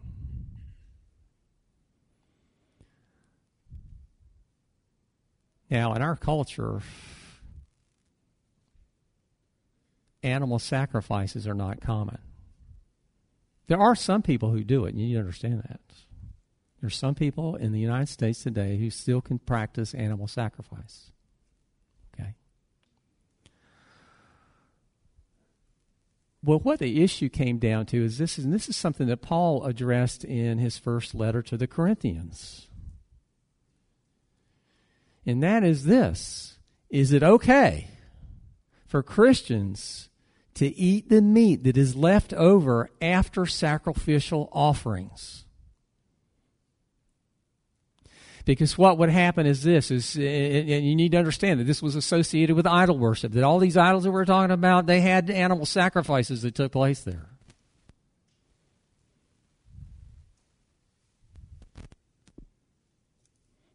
Now, 5.68 5.92
in 5.92 6.01
our 6.01 6.16
culture, 6.16 6.81
animal 10.22 10.59
sacrifices 10.59 11.46
are 11.46 11.53
not 11.53 11.83
common. 11.83 12.16
There 13.66 13.79
are 13.79 13.94
some 13.94 14.22
people 14.22 14.53
who 14.53 14.64
do 14.64 14.87
it, 14.87 14.94
and 14.94 15.01
you 15.03 15.09
need 15.09 15.12
to 15.12 15.20
understand 15.20 15.59
that. 15.68 15.81
There 16.81 16.87
are 16.87 16.88
some 16.88 17.14
people 17.14 17.57
in 17.57 17.72
the 17.72 17.81
United 17.81 18.09
States 18.09 18.42
today 18.42 18.79
who 18.79 18.88
still 18.88 19.20
can 19.20 19.38
practice 19.38 19.92
animal 19.92 20.29
sacrifice. 20.29 21.12
Well, 26.46 26.61
what 26.61 26.78
the 26.78 27.02
issue 27.02 27.28
came 27.28 27.59
down 27.59 27.87
to 27.87 28.04
is 28.04 28.18
this, 28.18 28.38
and 28.38 28.52
this 28.52 28.68
is 28.68 28.76
something 28.76 29.09
that 29.09 29.20
Paul 29.20 29.64
addressed 29.64 30.22
in 30.22 30.59
his 30.59 30.78
first 30.78 31.12
letter 31.12 31.42
to 31.42 31.56
the 31.56 31.66
Corinthians. 31.66 32.68
And 35.26 35.42
that 35.42 35.64
is 35.64 35.87
this 35.87 36.59
Is 36.88 37.12
it 37.12 37.24
okay 37.24 37.90
for 38.87 39.02
Christians 39.02 40.09
to 40.54 40.68
eat 40.68 41.09
the 41.09 41.20
meat 41.20 41.64
that 41.64 41.76
is 41.76 41.96
left 41.96 42.32
over 42.32 42.90
after 43.02 43.44
sacrificial 43.44 44.48
offerings? 44.52 45.45
Because 48.46 48.78
what 48.78 48.96
would 48.98 49.11
happen 49.11 49.44
is 49.44 49.64
this 49.64 49.90
is, 49.90 50.14
and 50.14 50.87
you 50.87 50.94
need 50.94 51.11
to 51.12 51.18
understand 51.18 51.59
that 51.59 51.64
this 51.64 51.82
was 51.82 51.96
associated 51.96 52.54
with 52.54 52.64
idol 52.64 52.96
worship, 52.96 53.32
that 53.32 53.42
all 53.42 53.59
these 53.59 53.76
idols 53.76 54.04
that 54.04 54.12
we're 54.12 54.24
talking 54.24 54.52
about, 54.52 54.87
they 54.87 55.00
had 55.00 55.28
animal 55.30 55.66
sacrifices 55.66 56.42
that 56.42 56.54
took 56.54 56.70
place 56.70 57.00
there. 57.00 57.26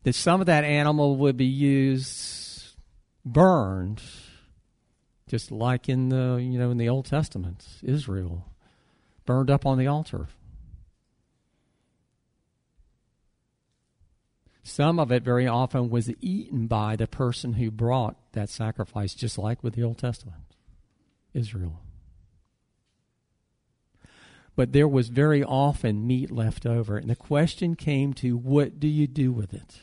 That 0.03 0.15
some 0.15 0.39
of 0.39 0.47
that 0.47 0.63
animal 0.63 1.17
would 1.17 1.35
be 1.35 1.45
used, 1.45 2.77
burned, 3.25 4.01
just 5.27 5.51
like 5.51 5.89
in 5.89 6.07
the, 6.07 6.37
you 6.41 6.57
know, 6.57 6.71
in 6.71 6.77
the 6.77 6.87
Old 6.87 7.07
Testament, 7.07 7.67
Israel, 7.83 8.47
burned 9.25 9.51
up 9.51 9.65
on 9.65 9.77
the 9.77 9.87
altar 9.87 10.27
Some 14.63 14.99
of 14.99 15.11
it 15.11 15.23
very 15.23 15.47
often 15.47 15.89
was 15.89 16.11
eaten 16.21 16.67
by 16.67 16.95
the 16.95 17.07
person 17.07 17.53
who 17.53 17.71
brought 17.71 18.15
that 18.33 18.49
sacrifice, 18.49 19.15
just 19.15 19.37
like 19.37 19.63
with 19.63 19.73
the 19.73 19.83
Old 19.83 19.97
Testament, 19.97 20.55
Israel. 21.33 21.81
But 24.55 24.73
there 24.73 24.87
was 24.87 25.09
very 25.09 25.43
often 25.43 26.05
meat 26.05 26.29
left 26.29 26.65
over. 26.65 26.97
And 26.97 27.09
the 27.09 27.15
question 27.15 27.75
came 27.75 28.13
to 28.15 28.37
what 28.37 28.79
do 28.79 28.87
you 28.87 29.07
do 29.07 29.31
with 29.31 29.53
it? 29.53 29.81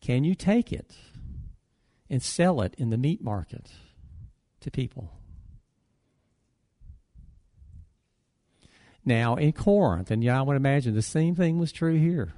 Can 0.00 0.24
you 0.24 0.34
take 0.34 0.72
it 0.72 0.96
and 2.08 2.22
sell 2.22 2.60
it 2.60 2.74
in 2.76 2.90
the 2.90 2.98
meat 2.98 3.22
market 3.22 3.70
to 4.60 4.70
people? 4.70 5.19
Now, 9.04 9.36
in 9.36 9.52
Corinth, 9.52 10.10
and 10.10 10.22
yeah, 10.22 10.38
I 10.38 10.42
would 10.42 10.56
imagine 10.56 10.94
the 10.94 11.02
same 11.02 11.34
thing 11.34 11.58
was 11.58 11.72
true 11.72 11.96
here, 11.96 12.34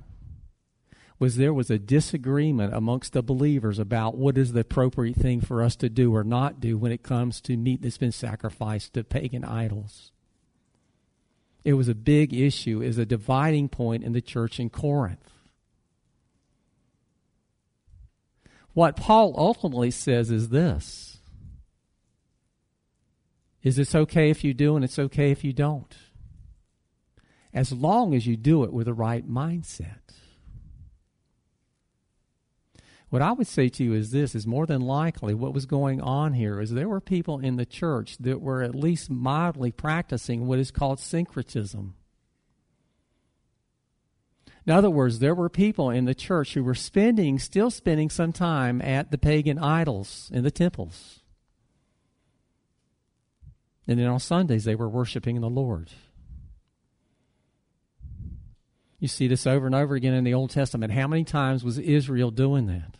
was 1.18 1.36
there 1.36 1.54
was 1.54 1.70
a 1.70 1.78
disagreement 1.78 2.74
amongst 2.74 3.12
the 3.12 3.22
believers 3.22 3.78
about 3.78 4.16
what 4.16 4.38
is 4.38 4.52
the 4.52 4.60
appropriate 4.60 5.16
thing 5.16 5.40
for 5.40 5.62
us 5.62 5.76
to 5.76 5.88
do 5.88 6.14
or 6.14 6.24
not 6.24 6.60
do 6.60 6.78
when 6.78 6.92
it 6.92 7.02
comes 7.02 7.40
to 7.42 7.56
meat 7.56 7.82
that's 7.82 7.98
been 7.98 8.12
sacrificed 8.12 8.94
to 8.94 9.04
pagan 9.04 9.44
idols. 9.44 10.12
It 11.64 11.74
was 11.74 11.88
a 11.88 11.94
big 11.94 12.32
issue, 12.34 12.82
is 12.82 12.98
a 12.98 13.06
dividing 13.06 13.68
point 13.68 14.02
in 14.02 14.12
the 14.12 14.20
church 14.20 14.58
in 14.58 14.68
Corinth. 14.70 15.30
What 18.74 18.96
Paul 18.96 19.34
ultimately 19.36 19.90
says 19.90 20.30
is 20.30 20.48
this 20.48 21.18
is 23.62 23.78
it's 23.78 23.94
okay 23.94 24.28
if 24.28 24.42
you 24.42 24.52
do 24.52 24.74
and 24.74 24.84
it's 24.84 24.98
okay 24.98 25.30
if 25.30 25.44
you 25.44 25.52
don't 25.52 25.94
as 27.54 27.72
long 27.72 28.14
as 28.14 28.26
you 28.26 28.36
do 28.36 28.64
it 28.64 28.72
with 28.72 28.86
the 28.86 28.94
right 28.94 29.28
mindset. 29.28 29.98
What 33.10 33.20
I 33.20 33.32
would 33.32 33.46
say 33.46 33.68
to 33.68 33.84
you 33.84 33.92
is 33.92 34.10
this 34.10 34.34
is 34.34 34.46
more 34.46 34.64
than 34.64 34.80
likely 34.80 35.34
what 35.34 35.52
was 35.52 35.66
going 35.66 36.00
on 36.00 36.32
here 36.32 36.58
is 36.60 36.70
there 36.70 36.88
were 36.88 37.00
people 37.00 37.38
in 37.38 37.56
the 37.56 37.66
church 37.66 38.16
that 38.18 38.40
were 38.40 38.62
at 38.62 38.74
least 38.74 39.10
mildly 39.10 39.70
practicing 39.70 40.46
what 40.46 40.58
is 40.58 40.70
called 40.70 40.98
syncretism. 40.98 41.94
In 44.64 44.72
other 44.72 44.88
words, 44.88 45.18
there 45.18 45.34
were 45.34 45.50
people 45.50 45.90
in 45.90 46.06
the 46.06 46.14
church 46.14 46.54
who 46.54 46.64
were 46.64 46.74
spending, 46.74 47.38
still 47.38 47.70
spending 47.70 48.08
some 48.08 48.32
time 48.32 48.80
at 48.80 49.10
the 49.10 49.18
pagan 49.18 49.58
idols 49.58 50.30
in 50.32 50.42
the 50.42 50.50
temples. 50.50 51.20
And 53.86 53.98
then 53.98 54.06
on 54.06 54.20
Sundays, 54.20 54.64
they 54.64 54.76
were 54.76 54.88
worshiping 54.88 55.40
the 55.42 55.50
Lord. 55.50 55.90
You 59.02 59.08
see 59.08 59.26
this 59.26 59.48
over 59.48 59.66
and 59.66 59.74
over 59.74 59.96
again 59.96 60.14
in 60.14 60.22
the 60.22 60.34
Old 60.34 60.50
Testament. 60.50 60.92
How 60.92 61.08
many 61.08 61.24
times 61.24 61.64
was 61.64 61.76
Israel 61.76 62.30
doing 62.30 62.68
that? 62.68 62.94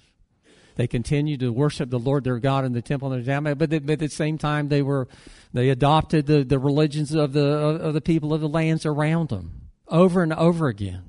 They 0.75 0.89
continued 0.89 1.39
to 1.39 1.53
worship 1.53 1.91
the 1.91 1.99
Lord 2.01 2.25
their 2.25 2.41
God 2.41 2.65
in 2.65 2.73
the 2.73 2.83
temple 2.83 3.13
and 3.13 3.25
the 3.25 3.55
but, 3.55 3.71
but 3.71 3.89
at 3.89 3.99
the 4.01 4.09
same 4.09 4.37
time 4.37 4.67
they 4.67 4.83
were 4.83 5.07
they 5.53 5.69
adopted 5.69 6.27
the, 6.27 6.43
the 6.43 6.59
religions 6.59 7.15
of 7.15 7.33
the 7.33 7.47
of 7.47 7.95
the 7.95 8.01
people 8.01 8.35
of 8.35 8.41
the 8.41 8.49
lands 8.49 8.85
around 8.85 9.29
them 9.29 9.69
over 9.87 10.25
and 10.25 10.33
over 10.33 10.67
again. 10.67 11.05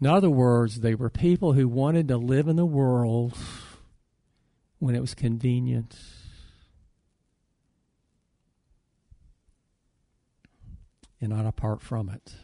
In 0.00 0.06
other 0.06 0.30
words, 0.30 0.80
they 0.80 0.94
were 0.94 1.10
people 1.10 1.52
who 1.52 1.68
wanted 1.68 2.08
to 2.08 2.16
live 2.16 2.48
in 2.48 2.56
the 2.56 2.64
world 2.64 3.36
when 4.78 4.94
it 4.94 5.00
was 5.00 5.14
convenient. 5.14 5.96
And 11.20 11.30
not 11.30 11.46
apart 11.46 11.80
from 11.80 12.08
it. 12.10 12.34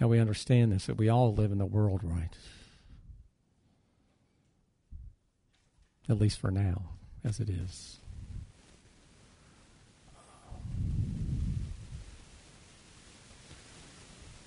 Now 0.00 0.08
we 0.08 0.20
understand 0.20 0.72
this, 0.72 0.86
that 0.86 0.96
we 0.96 1.08
all 1.08 1.34
live 1.34 1.50
in 1.50 1.58
the 1.58 1.66
world, 1.66 2.00
right? 2.04 2.36
At 6.08 6.18
least 6.18 6.38
for 6.38 6.50
now, 6.50 6.82
as 7.24 7.40
it 7.40 7.48
is. 7.50 7.96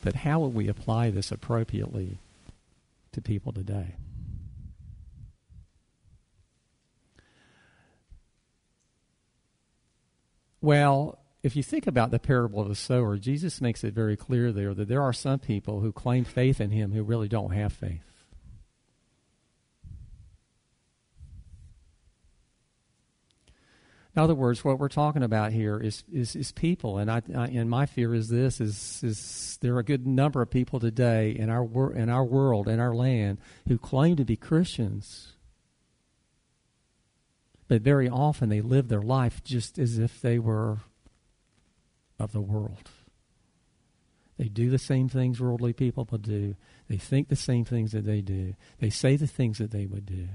But 0.04 0.16
how 0.16 0.40
will 0.40 0.50
we 0.50 0.68
apply 0.68 1.12
this 1.12 1.32
appropriately 1.32 2.18
to 3.12 3.22
people 3.22 3.52
today? 3.52 3.96
Well, 10.62 11.18
if 11.42 11.56
you 11.56 11.64
think 11.64 11.88
about 11.88 12.12
the 12.12 12.20
parable 12.20 12.62
of 12.62 12.70
the 12.70 12.76
sower, 12.76 13.18
Jesus 13.18 13.62
makes 13.62 13.84
it 13.84 13.96
very 13.96 14.16
clear 14.16 14.52
there 14.52 14.76
that 14.76 14.88
there 14.88 15.02
are 15.02 15.14
some 15.14 15.40
people 15.40 15.82
who 15.82 15.92
claim 15.92 16.24
faith 16.24 16.62
in 16.62 16.70
him 16.70 16.92
who 16.92 17.04
really 17.04 17.28
don't 17.28 17.52
have 17.52 17.74
faith. 17.74 18.04
In 24.14 24.22
other 24.22 24.36
words, 24.36 24.64
what 24.64 24.78
we're 24.78 24.90
talking 24.90 25.24
about 25.24 25.54
here 25.54 25.80
is 25.80 26.04
is, 26.12 26.36
is 26.36 26.52
people, 26.52 26.98
and 26.98 27.10
I, 27.10 27.22
I, 27.34 27.48
and 27.48 27.70
my 27.70 27.86
fear 27.86 28.14
is 28.14 28.28
this: 28.28 28.60
is 28.60 29.00
is 29.04 29.58
there 29.62 29.74
are 29.76 29.80
a 29.80 29.86
good 29.86 30.06
number 30.06 30.42
of 30.42 30.52
people 30.52 30.82
today 30.82 31.32
in 31.32 31.50
our 31.50 31.64
wor- 31.64 31.94
in 31.94 32.10
our 32.10 32.26
world 32.26 32.68
in 32.68 32.82
our 32.82 32.94
land 32.94 33.38
who 33.70 33.78
claim 33.78 34.18
to 34.18 34.26
be 34.26 34.36
Christians, 34.36 35.38
but 37.72 37.84
very 37.84 38.10
often 38.10 38.50
they 38.50 38.60
live 38.60 38.90
their 38.90 39.02
life 39.02 39.42
just 39.46 39.80
as 39.80 39.98
if 39.98 40.20
they 40.20 40.38
were 40.38 40.80
of 42.20 42.34
the 42.34 42.42
world. 42.42 42.90
They 44.38 44.50
do 44.50 44.70
the 44.70 44.78
same 44.78 45.08
things 45.08 45.40
worldly 45.40 45.72
people 45.72 46.06
would 46.12 46.22
do. 46.22 46.58
They 46.90 46.98
think 46.98 47.30
the 47.30 47.38
same 47.38 47.64
things 47.64 47.94
that 47.94 48.04
they 48.04 48.20
do. 48.20 48.56
They 48.82 48.90
say 48.90 49.16
the 49.16 49.26
things 49.26 49.58
that 49.60 49.72
they 49.72 49.86
would 49.86 50.06
do. 50.06 50.28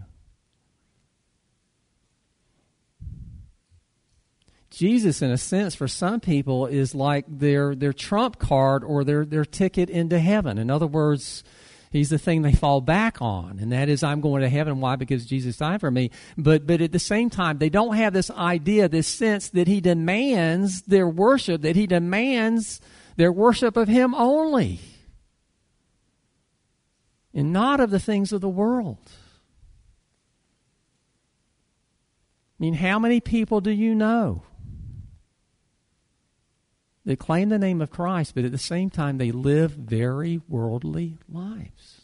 Jesus, 4.70 5.20
in 5.20 5.31
a 5.31 5.37
sense, 5.37 5.75
for 5.75 5.88
some 5.88 6.20
people, 6.20 6.64
is 6.64 6.94
like 6.94 7.27
their 7.29 7.75
their 7.75 7.92
trump 7.92 8.38
card 8.38 8.83
or 8.83 9.05
their 9.05 9.27
their 9.27 9.44
ticket 9.44 9.90
into 9.90 10.18
heaven. 10.18 10.57
In 10.57 10.70
other 10.70 10.87
words, 10.87 11.44
He's 11.96 12.11
the 12.11 12.18
thing 12.18 12.42
they 12.42 12.52
fall 12.52 12.80
back 12.80 13.22
on, 13.22 13.59
and 13.59 13.72
that 13.72 13.88
is 13.88 14.02
I'm 14.02 14.20
going 14.20 14.42
to 14.42 14.48
heaven. 14.48 14.80
Why? 14.80 14.96
Because 14.96 15.24
Jesus 15.24 15.56
died 15.56 15.80
for 15.80 15.90
me. 15.90 16.11
But 16.37 16.66
but 16.66 16.80
at 16.80 16.92
the 16.92 16.98
same 16.98 17.30
time, 17.30 17.59
they 17.59 17.70
don't 17.70 17.96
have 17.96 18.12
this 18.12 18.30
idea, 18.30 18.88
this 18.88 19.09
sense 19.09 19.48
that 19.50 19.66
He 19.66 19.80
demands 19.80 20.82
their 20.82 21.09
worship, 21.09 21.62
that 21.62 21.74
He 21.74 21.87
demands 21.87 22.80
their 23.16 23.32
worship 23.32 23.76
of 23.76 23.88
Him 23.88 24.14
only, 24.14 24.80
and 27.32 27.52
not 27.52 27.80
of 27.80 27.90
the 27.90 28.00
things 28.00 28.32
of 28.32 28.40
the 28.42 28.48
world. 28.48 28.98
I 32.59 32.62
mean, 32.62 32.74
how 32.74 32.98
many 32.98 33.20
people 33.20 33.61
do 33.61 33.70
you 33.70 33.94
know? 33.94 34.42
They 37.07 37.14
claim 37.14 37.51
the 37.51 37.59
name 37.59 37.81
of 37.81 37.90
Christ, 37.90 38.35
but 38.35 38.45
at 38.45 38.51
the 38.51 38.59
same 38.59 38.90
time, 38.90 39.16
they 39.16 39.31
live 39.31 39.71
very 39.71 40.42
worldly 40.49 41.19
lives. 41.29 42.03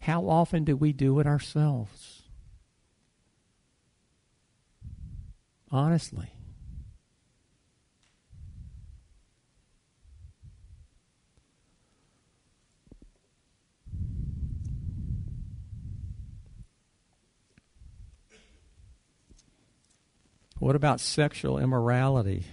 How 0.00 0.22
often 0.22 0.64
do 0.64 0.74
we 0.74 0.94
do 0.94 1.20
it 1.20 1.26
ourselves? 1.26 2.22
Honestly. 5.70 6.33
What 20.64 20.76
about 20.76 20.98
sexual 20.98 21.58
immorality 21.58 22.46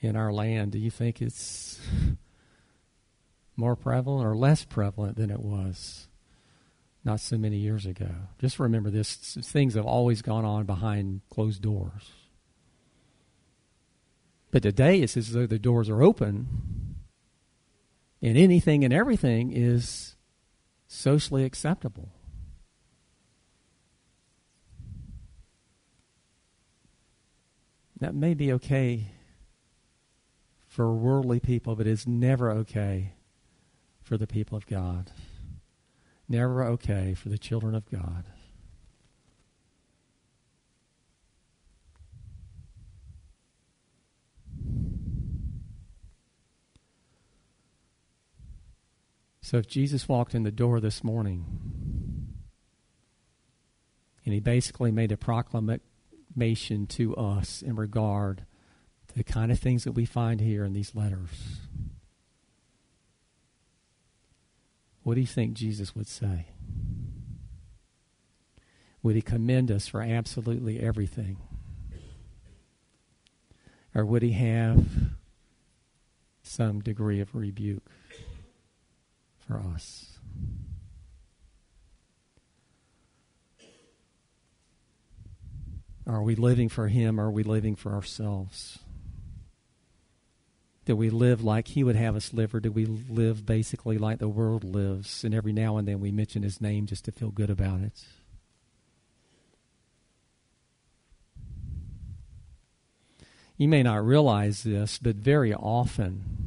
in 0.00 0.16
our 0.16 0.30
land? 0.30 0.72
Do 0.72 0.78
you 0.78 0.90
think 0.90 1.22
it's 1.22 1.80
more 3.56 3.74
prevalent 3.74 4.26
or 4.26 4.36
less 4.36 4.62
prevalent 4.62 5.16
than 5.16 5.30
it 5.30 5.40
was 5.40 6.08
not 7.06 7.20
so 7.20 7.38
many 7.38 7.56
years 7.56 7.86
ago? 7.86 8.10
Just 8.38 8.58
remember 8.58 8.90
this 8.90 9.14
things 9.16 9.76
have 9.76 9.86
always 9.86 10.20
gone 10.20 10.44
on 10.44 10.66
behind 10.66 11.22
closed 11.30 11.62
doors. 11.62 12.10
But 14.50 14.62
today 14.62 15.00
it's 15.00 15.16
as 15.16 15.32
though 15.32 15.46
the 15.46 15.58
doors 15.58 15.88
are 15.88 16.02
open 16.02 16.96
and 18.20 18.36
anything 18.36 18.84
and 18.84 18.92
everything 18.92 19.52
is 19.56 20.16
socially 20.86 21.46
acceptable. 21.46 22.10
That 28.02 28.16
may 28.16 28.34
be 28.34 28.52
okay 28.54 29.12
for 30.66 30.92
worldly 30.92 31.38
people, 31.38 31.76
but 31.76 31.86
it's 31.86 32.04
never 32.04 32.50
okay 32.50 33.12
for 34.02 34.18
the 34.18 34.26
people 34.26 34.58
of 34.58 34.66
God. 34.66 35.12
Never 36.28 36.64
okay 36.64 37.14
for 37.14 37.28
the 37.28 37.38
children 37.38 37.76
of 37.76 37.88
God. 37.88 38.24
So 49.42 49.58
if 49.58 49.68
Jesus 49.68 50.08
walked 50.08 50.34
in 50.34 50.42
the 50.42 50.50
door 50.50 50.80
this 50.80 51.04
morning 51.04 51.46
and 54.24 54.34
he 54.34 54.40
basically 54.40 54.90
made 54.90 55.12
a 55.12 55.16
proclamation 56.32 56.86
to 56.86 57.14
us 57.16 57.62
in 57.62 57.76
regard 57.76 58.44
to 59.08 59.14
the 59.14 59.24
kind 59.24 59.52
of 59.52 59.58
things 59.58 59.84
that 59.84 59.92
we 59.92 60.04
find 60.04 60.40
here 60.40 60.64
in 60.64 60.72
these 60.72 60.94
letters, 60.94 61.60
what 65.02 65.14
do 65.14 65.20
you 65.20 65.26
think 65.26 65.54
Jesus 65.54 65.94
would 65.94 66.06
say? 66.06 66.46
Would 69.02 69.16
he 69.16 69.22
commend 69.22 69.70
us 69.70 69.88
for 69.88 70.00
absolutely 70.00 70.80
everything? 70.80 71.38
Or 73.94 74.06
would 74.06 74.22
he 74.22 74.32
have 74.32 74.86
some 76.42 76.80
degree 76.80 77.20
of 77.20 77.34
rebuke? 77.34 77.90
for 79.46 79.60
us. 79.74 80.11
Are 86.06 86.22
we 86.22 86.34
living 86.34 86.68
for 86.68 86.88
Him 86.88 87.20
or 87.20 87.26
are 87.26 87.30
we 87.30 87.42
living 87.42 87.76
for 87.76 87.92
ourselves? 87.92 88.80
Do 90.84 90.96
we 90.96 91.10
live 91.10 91.44
like 91.44 91.68
He 91.68 91.84
would 91.84 91.94
have 91.94 92.16
us 92.16 92.32
live, 92.32 92.54
or 92.54 92.60
do 92.60 92.72
we 92.72 92.86
live 92.86 93.46
basically 93.46 93.98
like 93.98 94.18
the 94.18 94.28
world 94.28 94.64
lives? 94.64 95.22
And 95.22 95.32
every 95.32 95.52
now 95.52 95.76
and 95.76 95.86
then 95.86 96.00
we 96.00 96.10
mention 96.10 96.42
His 96.42 96.60
name 96.60 96.86
just 96.86 97.04
to 97.04 97.12
feel 97.12 97.30
good 97.30 97.50
about 97.50 97.82
it. 97.82 98.04
You 103.56 103.68
may 103.68 103.84
not 103.84 104.04
realize 104.04 104.64
this, 104.64 104.98
but 104.98 105.16
very 105.16 105.54
often 105.54 106.42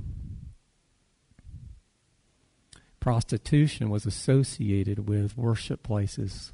prostitution 3.00 3.90
was 3.90 4.08
associated 4.08 5.08
with 5.08 5.38
worship 5.38 5.84
places. 5.84 6.52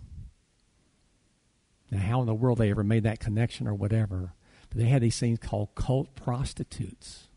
Now, 1.92 2.00
how 2.00 2.22
in 2.22 2.26
the 2.26 2.34
world 2.34 2.58
they 2.58 2.72
ever 2.72 2.84
made 2.84 3.04
that 3.04 3.20
connection 3.20 3.68
or 3.68 3.74
whatever, 3.76 4.34
but 4.70 4.78
they 4.78 4.88
had 4.88 5.02
these 5.02 5.20
things 5.20 5.40
called 5.40 5.76
cult 5.76 6.16
prostitutes. 6.16 7.28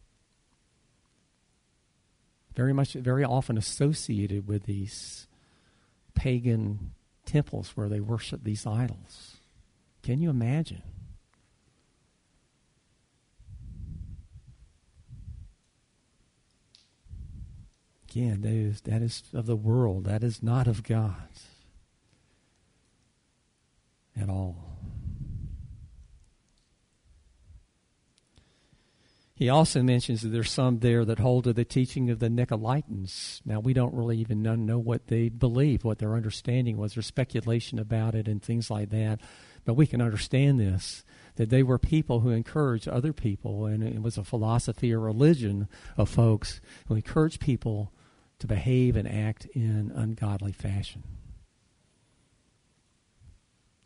Very 2.54 2.72
much, 2.72 2.92
very 2.92 3.24
often 3.24 3.58
associated 3.58 4.46
with 4.46 4.64
these 4.64 5.26
pagan 6.14 6.92
temples 7.26 7.72
where 7.74 7.88
they 7.88 7.98
worship 7.98 8.44
these 8.44 8.64
idols. 8.64 9.38
Can 10.04 10.20
you 10.20 10.30
imagine? 10.30 10.82
Again, 18.08 18.42
that 18.42 18.52
is, 18.52 18.80
that 18.82 19.02
is 19.02 19.24
of 19.32 19.46
the 19.46 19.56
world. 19.56 20.04
That 20.04 20.22
is 20.22 20.40
not 20.40 20.68
of 20.68 20.84
God 20.84 21.16
at 24.20 24.28
all. 24.28 24.74
He 29.36 29.48
also 29.48 29.82
mentions 29.82 30.22
that 30.22 30.28
there's 30.28 30.50
some 30.50 30.78
there 30.78 31.04
that 31.04 31.18
hold 31.18 31.44
to 31.44 31.52
the 31.52 31.64
teaching 31.64 32.08
of 32.08 32.20
the 32.20 32.28
Nicolaitans. 32.28 33.40
Now, 33.44 33.58
we 33.58 33.74
don't 33.74 33.92
really 33.92 34.18
even 34.18 34.42
know 34.42 34.78
what 34.78 35.08
they 35.08 35.28
believe, 35.28 35.82
what 35.82 35.98
their 35.98 36.14
understanding 36.14 36.76
was. 36.76 36.94
There's 36.94 37.06
speculation 37.06 37.80
about 37.80 38.14
it 38.14 38.28
and 38.28 38.40
things 38.40 38.70
like 38.70 38.90
that. 38.90 39.20
But 39.64 39.74
we 39.74 39.86
can 39.86 40.00
understand 40.00 40.60
this 40.60 41.04
that 41.36 41.50
they 41.50 41.64
were 41.64 41.78
people 41.78 42.20
who 42.20 42.30
encouraged 42.30 42.86
other 42.86 43.12
people, 43.12 43.66
and 43.66 43.82
it 43.82 44.00
was 44.00 44.16
a 44.16 44.22
philosophy 44.22 44.92
or 44.92 45.00
religion 45.00 45.66
of 45.96 46.08
folks 46.08 46.60
who 46.86 46.94
encouraged 46.94 47.40
people 47.40 47.92
to 48.38 48.46
behave 48.46 48.94
and 48.94 49.08
act 49.08 49.46
in 49.46 49.90
ungodly 49.96 50.52
fashion. 50.52 51.02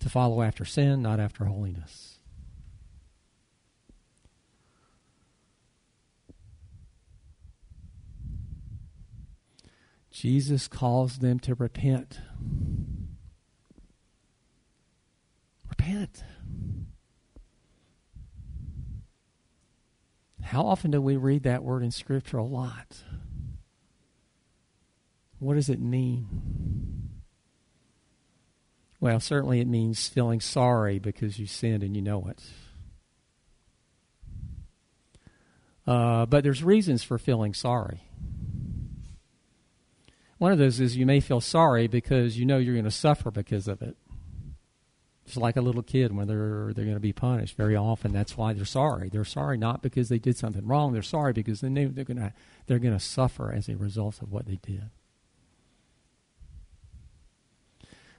To 0.01 0.09
follow 0.09 0.43
after 0.43 0.65
sin, 0.65 1.03
not 1.03 1.19
after 1.19 1.45
holiness. 1.47 2.19
Jesus 10.11 10.67
calls 10.67 11.19
them 11.19 11.39
to 11.41 11.55
repent. 11.55 12.21
Repent. 15.69 16.25
How 20.43 20.63
often 20.63 20.91
do 20.91 21.01
we 21.01 21.17
read 21.17 21.45
that 21.45 21.63
word 21.63 21.83
in 21.83 21.91
Scripture? 21.91 22.39
A 22.39 22.45
lot. 22.45 23.05
What 25.39 25.55
does 25.55 25.69
it 25.69 25.79
mean? 25.79 26.68
Well, 29.01 29.21
certainly 29.21 29.61
it 29.61 29.69
means 29.69 30.09
feeling 30.09 30.41
sorry 30.41 30.99
because 30.99 31.39
you 31.39 31.47
sinned 31.47 31.83
and 31.83 31.95
you 31.95 32.03
know 32.03 32.27
it. 32.29 32.43
Uh, 35.87 36.27
but 36.27 36.45
there's 36.45 36.63
reasons 36.63 37.03
for 37.03 37.17
feeling 37.19 37.55
sorry. 37.55 38.03
One 40.39 40.53
of 40.53 40.59
those 40.59 40.81
is 40.81 40.97
you 40.97 41.07
may 41.07 41.21
feel 41.21 41.41
sorry 41.41 41.87
because 41.87 42.39
you 42.39 42.45
know 42.45 42.59
you're 42.59 42.75
going 42.75 42.85
to 42.85 42.91
suffer 42.91 43.31
because 43.31 43.69
of 43.69 43.83
it. 43.83 43.97
It's 45.27 45.37
like 45.37 45.57
a 45.57 45.61
little 45.61 45.83
kid 45.83 46.17
when 46.17 46.27
they're 46.27 46.73
they're 46.75 46.85
going 46.85 46.97
to 46.97 47.01
be 47.01 47.13
punished. 47.13 47.57
Very 47.57 47.77
often, 47.77 48.13
that's 48.13 48.37
why 48.37 48.55
they're 48.55 48.65
sorry. 48.65 49.11
They're 49.11 49.25
sorry 49.25 49.59
not 49.59 49.83
because 49.83 50.09
they 50.09 50.19
did 50.19 50.37
something 50.37 50.67
wrong. 50.67 50.93
They're 50.93 51.03
sorry 51.03 51.35
because 51.35 51.61
they 51.61 51.69
know 51.69 51.89
they're 51.89 52.05
going 52.05 52.19
to 52.19 52.33
they're 52.67 52.79
going 52.79 52.97
to 52.97 53.01
suffer 53.01 53.53
as 53.53 53.69
a 53.69 53.77
result 53.77 54.23
of 54.23 54.33
what 54.33 54.47
they 54.47 54.57
did. 54.63 54.91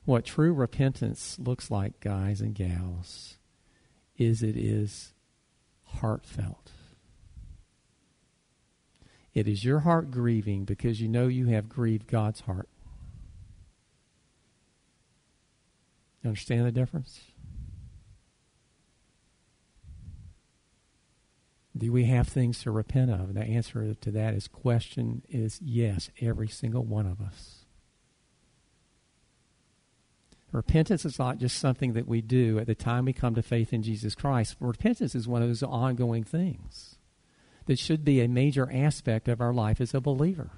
What 0.09 0.25
true 0.25 0.53
repentance 0.53 1.37
looks 1.37 1.69
like, 1.69 1.99
guys 1.99 2.41
and 2.41 2.55
gals, 2.55 3.37
is 4.17 4.41
it 4.41 4.57
is 4.57 5.13
heartfelt. 5.83 6.71
It 9.35 9.47
is 9.47 9.63
your 9.63 9.81
heart 9.81 10.09
grieving 10.09 10.65
because 10.65 10.99
you 10.99 11.07
know 11.07 11.27
you 11.27 11.49
have 11.49 11.69
grieved 11.69 12.07
God's 12.07 12.39
heart. 12.39 12.67
You 16.23 16.29
understand 16.29 16.65
the 16.65 16.71
difference? 16.71 17.21
Do 21.77 21.91
we 21.91 22.05
have 22.05 22.27
things 22.27 22.63
to 22.63 22.71
repent 22.71 23.11
of? 23.11 23.35
The 23.35 23.43
answer 23.43 23.93
to 23.93 24.09
that 24.09 24.33
is 24.33 24.47
question 24.47 25.21
is 25.29 25.59
yes, 25.61 26.09
every 26.19 26.47
single 26.47 26.83
one 26.83 27.05
of 27.05 27.21
us. 27.21 27.58
Repentance 30.51 31.05
is 31.05 31.19
not 31.19 31.37
just 31.37 31.59
something 31.59 31.93
that 31.93 32.07
we 32.07 32.21
do 32.21 32.57
at 32.57 32.65
the 32.65 32.75
time 32.75 33.05
we 33.05 33.13
come 33.13 33.35
to 33.35 33.43
faith 33.43 33.71
in 33.71 33.83
Jesus 33.83 34.15
Christ. 34.15 34.55
Repentance 34.59 35.13
is 35.13 35.27
one 35.27 35.43
of 35.43 35.47
those 35.47 35.61
ongoing 35.61 36.23
things 36.23 36.95
that 37.67 37.77
should 37.77 38.03
be 38.03 38.19
a 38.19 38.27
major 38.27 38.67
aspect 38.71 39.27
of 39.27 39.41
our 39.41 39.53
life 39.53 39.79
as 39.79 39.93
a 39.93 40.01
believer. 40.01 40.49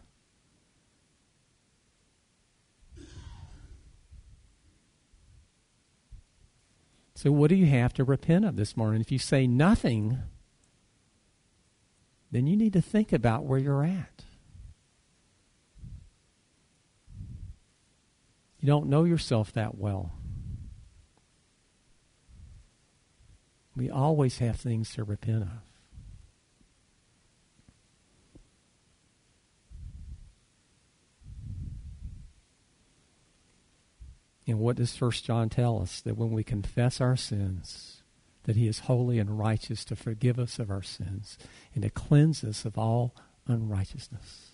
So, 7.15 7.31
what 7.31 7.49
do 7.49 7.55
you 7.55 7.67
have 7.67 7.93
to 7.95 8.03
repent 8.03 8.45
of 8.45 8.55
this 8.55 8.75
morning? 8.75 9.01
If 9.01 9.11
you 9.11 9.19
say 9.19 9.45
nothing, 9.45 10.17
then 12.31 12.47
you 12.47 12.55
need 12.55 12.73
to 12.73 12.81
think 12.81 13.13
about 13.13 13.43
where 13.43 13.59
you're 13.59 13.83
at. 13.83 14.23
You 18.61 18.67
don't 18.67 18.87
know 18.87 19.03
yourself 19.05 19.51
that 19.53 19.77
well. 19.77 20.13
We 23.75 23.89
always 23.89 24.37
have 24.37 24.57
things 24.57 24.93
to 24.93 25.03
repent 25.03 25.43
of. 25.43 25.49
And 34.45 34.59
what 34.59 34.75
does 34.75 34.95
First 34.95 35.25
John 35.25 35.49
tell 35.49 35.81
us? 35.81 36.01
That 36.01 36.17
when 36.17 36.31
we 36.31 36.43
confess 36.43 37.01
our 37.01 37.15
sins, 37.15 38.03
that 38.43 38.55
he 38.55 38.67
is 38.67 38.79
holy 38.79 39.17
and 39.17 39.39
righteous 39.39 39.83
to 39.85 39.95
forgive 39.95 40.37
us 40.37 40.59
of 40.59 40.69
our 40.69 40.83
sins 40.83 41.37
and 41.73 41.83
to 41.83 41.89
cleanse 41.89 42.43
us 42.43 42.65
of 42.65 42.77
all 42.77 43.15
unrighteousness. 43.47 44.50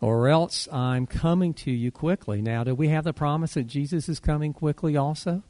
Or 0.00 0.28
else 0.28 0.68
I'm 0.72 1.06
coming 1.06 1.52
to 1.54 1.70
you 1.70 1.90
quickly. 1.90 2.40
Now, 2.40 2.64
do 2.64 2.74
we 2.74 2.88
have 2.88 3.04
the 3.04 3.12
promise 3.12 3.54
that 3.54 3.66
Jesus 3.66 4.08
is 4.08 4.18
coming 4.18 4.52
quickly 4.52 4.96
also? 4.96 5.42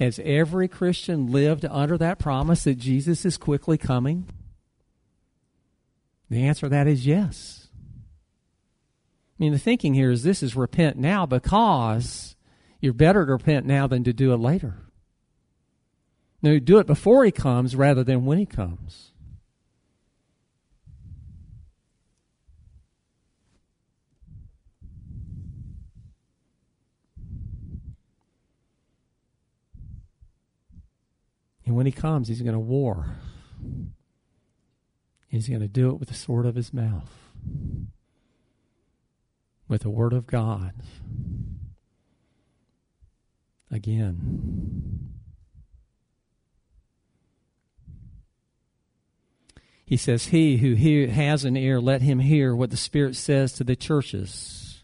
Has 0.00 0.20
every 0.24 0.66
Christian 0.66 1.30
lived 1.30 1.64
under 1.64 1.96
that 1.98 2.18
promise 2.18 2.64
that 2.64 2.78
Jesus 2.78 3.24
is 3.24 3.36
quickly 3.36 3.78
coming? 3.78 4.26
The 6.30 6.46
answer 6.46 6.66
to 6.66 6.70
that 6.70 6.86
is 6.86 7.06
yes. 7.06 7.68
I 9.38 9.42
mean, 9.42 9.52
the 9.52 9.58
thinking 9.58 9.94
here 9.94 10.10
is 10.10 10.22
this 10.22 10.42
is 10.42 10.56
repent 10.56 10.96
now 10.96 11.26
because 11.26 12.34
you're 12.80 12.92
better 12.92 13.26
to 13.26 13.32
repent 13.32 13.66
now 13.66 13.86
than 13.86 14.04
to 14.04 14.12
do 14.12 14.32
it 14.32 14.38
later. 14.38 14.78
No, 16.42 16.58
do 16.58 16.78
it 16.78 16.86
before 16.86 17.24
he 17.24 17.30
comes 17.30 17.76
rather 17.76 18.02
than 18.02 18.24
when 18.24 18.38
he 18.38 18.46
comes. 18.46 19.12
And 31.70 31.76
when 31.76 31.86
he 31.86 31.92
comes, 31.92 32.26
he's 32.26 32.42
going 32.42 32.54
to 32.54 32.58
war. 32.58 33.14
He's 35.28 35.48
going 35.48 35.60
to 35.60 35.68
do 35.68 35.90
it 35.90 36.00
with 36.00 36.08
the 36.08 36.16
sword 36.16 36.44
of 36.44 36.56
his 36.56 36.74
mouth, 36.74 37.16
with 39.68 39.82
the 39.82 39.88
word 39.88 40.12
of 40.12 40.26
God. 40.26 40.72
Again. 43.70 45.12
He 49.84 49.96
says, 49.96 50.26
He 50.26 50.56
who 50.56 51.06
has 51.06 51.44
an 51.44 51.56
ear, 51.56 51.80
let 51.80 52.02
him 52.02 52.18
hear 52.18 52.52
what 52.52 52.70
the 52.70 52.76
Spirit 52.76 53.14
says 53.14 53.52
to 53.52 53.62
the 53.62 53.76
churches, 53.76 54.82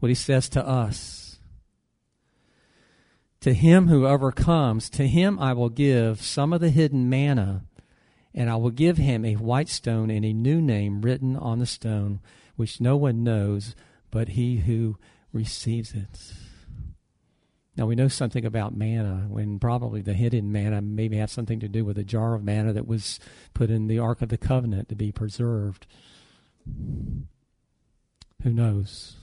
what 0.00 0.08
he 0.08 0.16
says 0.16 0.48
to 0.48 0.66
us. 0.66 1.23
To 3.44 3.52
him 3.52 3.88
who 3.88 4.06
overcomes, 4.06 4.88
to 4.88 5.06
him 5.06 5.38
I 5.38 5.52
will 5.52 5.68
give 5.68 6.22
some 6.22 6.54
of 6.54 6.62
the 6.62 6.70
hidden 6.70 7.10
manna, 7.10 7.66
and 8.32 8.48
I 8.48 8.56
will 8.56 8.70
give 8.70 8.96
him 8.96 9.22
a 9.22 9.34
white 9.34 9.68
stone 9.68 10.08
and 10.08 10.24
a 10.24 10.32
new 10.32 10.62
name 10.62 11.02
written 11.02 11.36
on 11.36 11.58
the 11.58 11.66
stone, 11.66 12.20
which 12.56 12.80
no 12.80 12.96
one 12.96 13.22
knows 13.22 13.76
but 14.10 14.28
he 14.30 14.60
who 14.60 14.96
receives 15.30 15.92
it. 15.92 16.32
Now 17.76 17.84
we 17.84 17.94
know 17.94 18.08
something 18.08 18.46
about 18.46 18.74
manna, 18.74 19.26
when 19.28 19.58
probably 19.58 20.00
the 20.00 20.14
hidden 20.14 20.50
manna 20.50 20.80
maybe 20.80 21.18
have 21.18 21.30
something 21.30 21.60
to 21.60 21.68
do 21.68 21.84
with 21.84 21.98
a 21.98 22.02
jar 22.02 22.32
of 22.32 22.42
manna 22.42 22.72
that 22.72 22.86
was 22.86 23.20
put 23.52 23.68
in 23.68 23.88
the 23.88 23.98
Ark 23.98 24.22
of 24.22 24.30
the 24.30 24.38
Covenant 24.38 24.88
to 24.88 24.94
be 24.94 25.12
preserved. 25.12 25.86
Who 26.64 27.26
knows? 28.54 29.16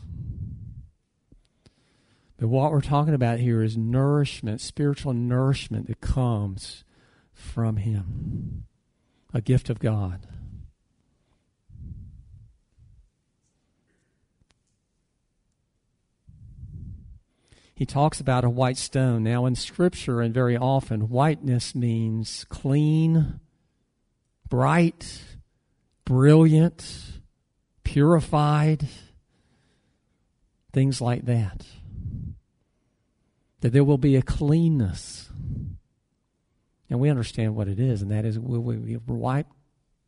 What 2.42 2.72
we're 2.72 2.82
talking 2.82 3.14
about 3.14 3.40
here 3.40 3.62
is 3.62 3.78
nourishment, 3.78 4.62
spiritual 4.62 5.14
nourishment 5.14 5.88
that 5.88 6.02
comes 6.02 6.84
from 7.34 7.78
Him, 7.78 8.66
a 9.34 9.42
gift 9.42 9.70
of 9.70 9.80
God. 9.80 10.28
he 17.82 17.86
talks 17.88 18.20
about 18.20 18.44
a 18.44 18.50
white 18.50 18.78
stone. 18.78 19.24
Now, 19.24 19.48
in 19.48 19.56
Scripture, 19.56 20.22
and 20.22 20.32
very 20.32 20.56
often, 20.56 21.10
whiteness 21.10 21.74
means 21.74 22.46
clean, 22.48 23.40
bright, 24.48 25.20
brilliant, 26.06 27.24
purified, 27.84 28.88
things 30.72 31.02
like 31.02 31.26
that. 31.26 31.66
That 33.62 33.74
there 33.74 33.84
will 33.84 33.98
be 33.98 34.16
a 34.16 34.22
cleanness. 34.22 35.30
And 36.90 37.00
we 37.00 37.10
understand 37.10 37.56
what 37.56 37.68
it 37.68 37.80
is, 37.80 38.02
and 38.02 38.12
that 38.12 38.26
is 38.26 38.38
we 38.38 38.58
will 38.58 38.78
be 38.78 38.98
wiped 38.98 39.54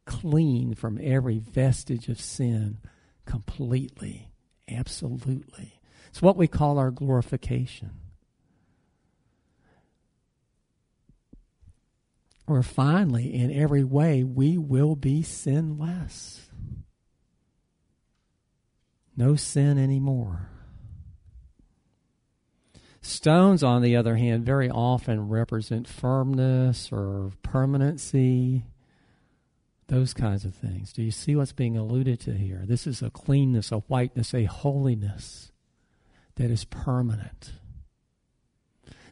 clean 0.05 0.73
from 0.73 0.99
every 1.01 1.39
vestige 1.39 2.09
of 2.09 2.19
sin 2.19 2.79
completely, 3.25 4.29
absolutely. 4.69 5.79
It's 6.09 6.21
what 6.21 6.37
we 6.37 6.47
call 6.47 6.77
our 6.77 6.91
glorification. 6.91 7.91
Or 12.45 12.61
finally, 12.61 13.33
in 13.33 13.51
every 13.51 13.83
way, 13.83 14.23
we 14.23 14.57
will 14.57 14.95
be 14.95 15.23
sinless. 15.23 16.49
No 19.15 19.35
sin 19.35 19.77
anymore. 19.77 20.49
Stones, 23.05 23.63
on 23.63 23.81
the 23.81 23.97
other 23.97 24.15
hand, 24.15 24.45
very 24.45 24.69
often 24.69 25.27
represent 25.27 25.89
firmness 25.89 26.89
or 26.89 27.31
permanency, 27.43 28.63
those 29.87 30.13
kinds 30.13 30.45
of 30.45 30.55
things. 30.55 30.93
Do 30.93 31.03
you 31.03 31.11
see 31.11 31.35
what's 31.35 31.51
being 31.51 31.75
alluded 31.75 32.21
to 32.21 32.33
here? 32.33 32.63
This 32.65 32.87
is 32.87 33.01
a 33.01 33.09
cleanness, 33.09 33.73
a 33.73 33.79
whiteness, 33.79 34.33
a 34.33 34.45
holiness 34.45 35.51
that 36.35 36.49
is 36.49 36.63
permanent, 36.63 37.51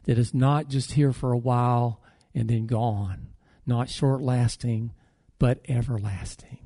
that 0.04 0.16
is 0.16 0.32
not 0.32 0.68
just 0.68 0.92
here 0.92 1.12
for 1.12 1.30
a 1.30 1.38
while 1.38 2.00
and 2.34 2.48
then 2.48 2.66
gone, 2.66 3.34
not 3.66 3.90
short 3.90 4.22
lasting, 4.22 4.94
but 5.38 5.60
everlasting. 5.68 6.61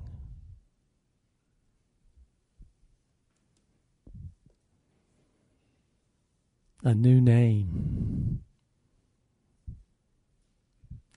A 6.86 6.94
new 6.94 7.20
name. 7.20 8.44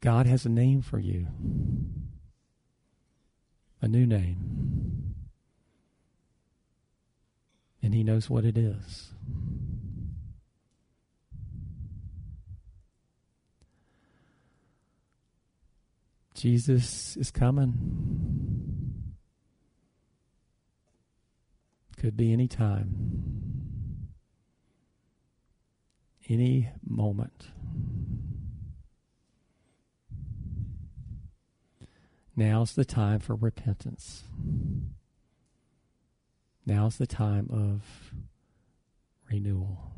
God 0.01 0.25
has 0.25 0.43
a 0.43 0.49
name 0.49 0.81
for 0.81 0.97
you. 0.97 1.27
A 3.79 3.87
new 3.87 4.07
name. 4.07 5.13
And 7.83 7.93
He 7.93 8.03
knows 8.03 8.31
what 8.31 8.45
it 8.45 8.57
is. 8.57 9.11
Jesus 16.33 17.15
is 17.15 17.29
coming. 17.29 19.13
Could 21.95 22.17
be 22.17 22.33
any 22.33 22.47
time, 22.47 23.78
any 26.29 26.69
moment. 26.87 27.47
Now's 32.35 32.73
the 32.73 32.85
time 32.85 33.19
for 33.19 33.35
repentance. 33.35 34.23
Now's 36.65 36.97
the 36.97 37.07
time 37.07 37.49
of 37.51 38.13
renewal. 39.29 39.91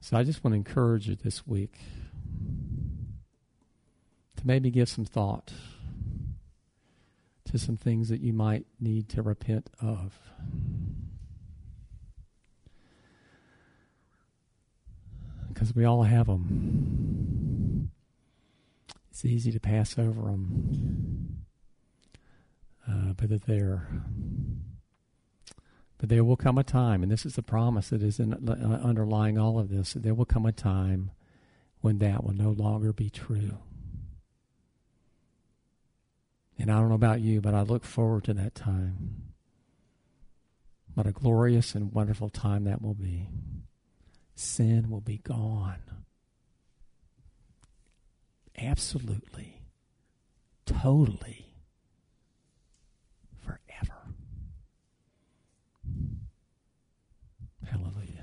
So 0.00 0.16
I 0.16 0.24
just 0.24 0.44
want 0.44 0.52
to 0.52 0.56
encourage 0.56 1.08
you 1.08 1.16
this 1.16 1.46
week 1.46 1.78
to 4.36 4.46
maybe 4.46 4.70
give 4.70 4.88
some 4.88 5.04
thought 5.04 5.52
to 7.50 7.58
some 7.58 7.76
things 7.76 8.08
that 8.08 8.20
you 8.20 8.32
might 8.32 8.64
need 8.78 9.08
to 9.08 9.22
repent 9.22 9.68
of. 9.80 10.18
Because 15.48 15.74
we 15.74 15.84
all 15.84 16.04
have 16.04 16.26
them. 16.26 17.90
It's 19.10 19.24
easy 19.24 19.50
to 19.50 19.60
pass 19.60 19.98
over 19.98 20.22
them, 20.22 21.44
uh, 22.88 23.12
but 23.16 23.28
they're 23.28 23.38
there. 23.38 23.88
But 25.98 26.08
there 26.08 26.24
will 26.24 26.36
come 26.36 26.56
a 26.56 26.64
time, 26.64 27.02
and 27.02 27.10
this 27.10 27.26
is 27.26 27.34
the 27.34 27.42
promise 27.42 27.90
that 27.90 28.02
is 28.02 28.20
in, 28.20 28.32
uh, 28.32 28.80
underlying 28.82 29.36
all 29.36 29.58
of 29.58 29.68
this, 29.68 29.92
that 29.92 30.02
there 30.02 30.14
will 30.14 30.24
come 30.24 30.46
a 30.46 30.52
time 30.52 31.10
when 31.80 31.98
that 31.98 32.24
will 32.24 32.32
no 32.32 32.50
longer 32.50 32.92
be 32.92 33.10
true. 33.10 33.58
And 36.60 36.70
I 36.70 36.74
don't 36.78 36.90
know 36.90 36.94
about 36.94 37.22
you, 37.22 37.40
but 37.40 37.54
I 37.54 37.62
look 37.62 37.84
forward 37.84 38.24
to 38.24 38.34
that 38.34 38.54
time. 38.54 39.32
What 40.92 41.06
a 41.06 41.12
glorious 41.12 41.74
and 41.74 41.90
wonderful 41.90 42.28
time 42.28 42.64
that 42.64 42.82
will 42.82 42.92
be. 42.92 43.30
Sin 44.34 44.90
will 44.90 45.00
be 45.00 45.16
gone. 45.16 45.80
Absolutely. 48.58 49.62
Totally. 50.66 51.46
Forever. 53.42 54.02
Hallelujah. 57.64 58.19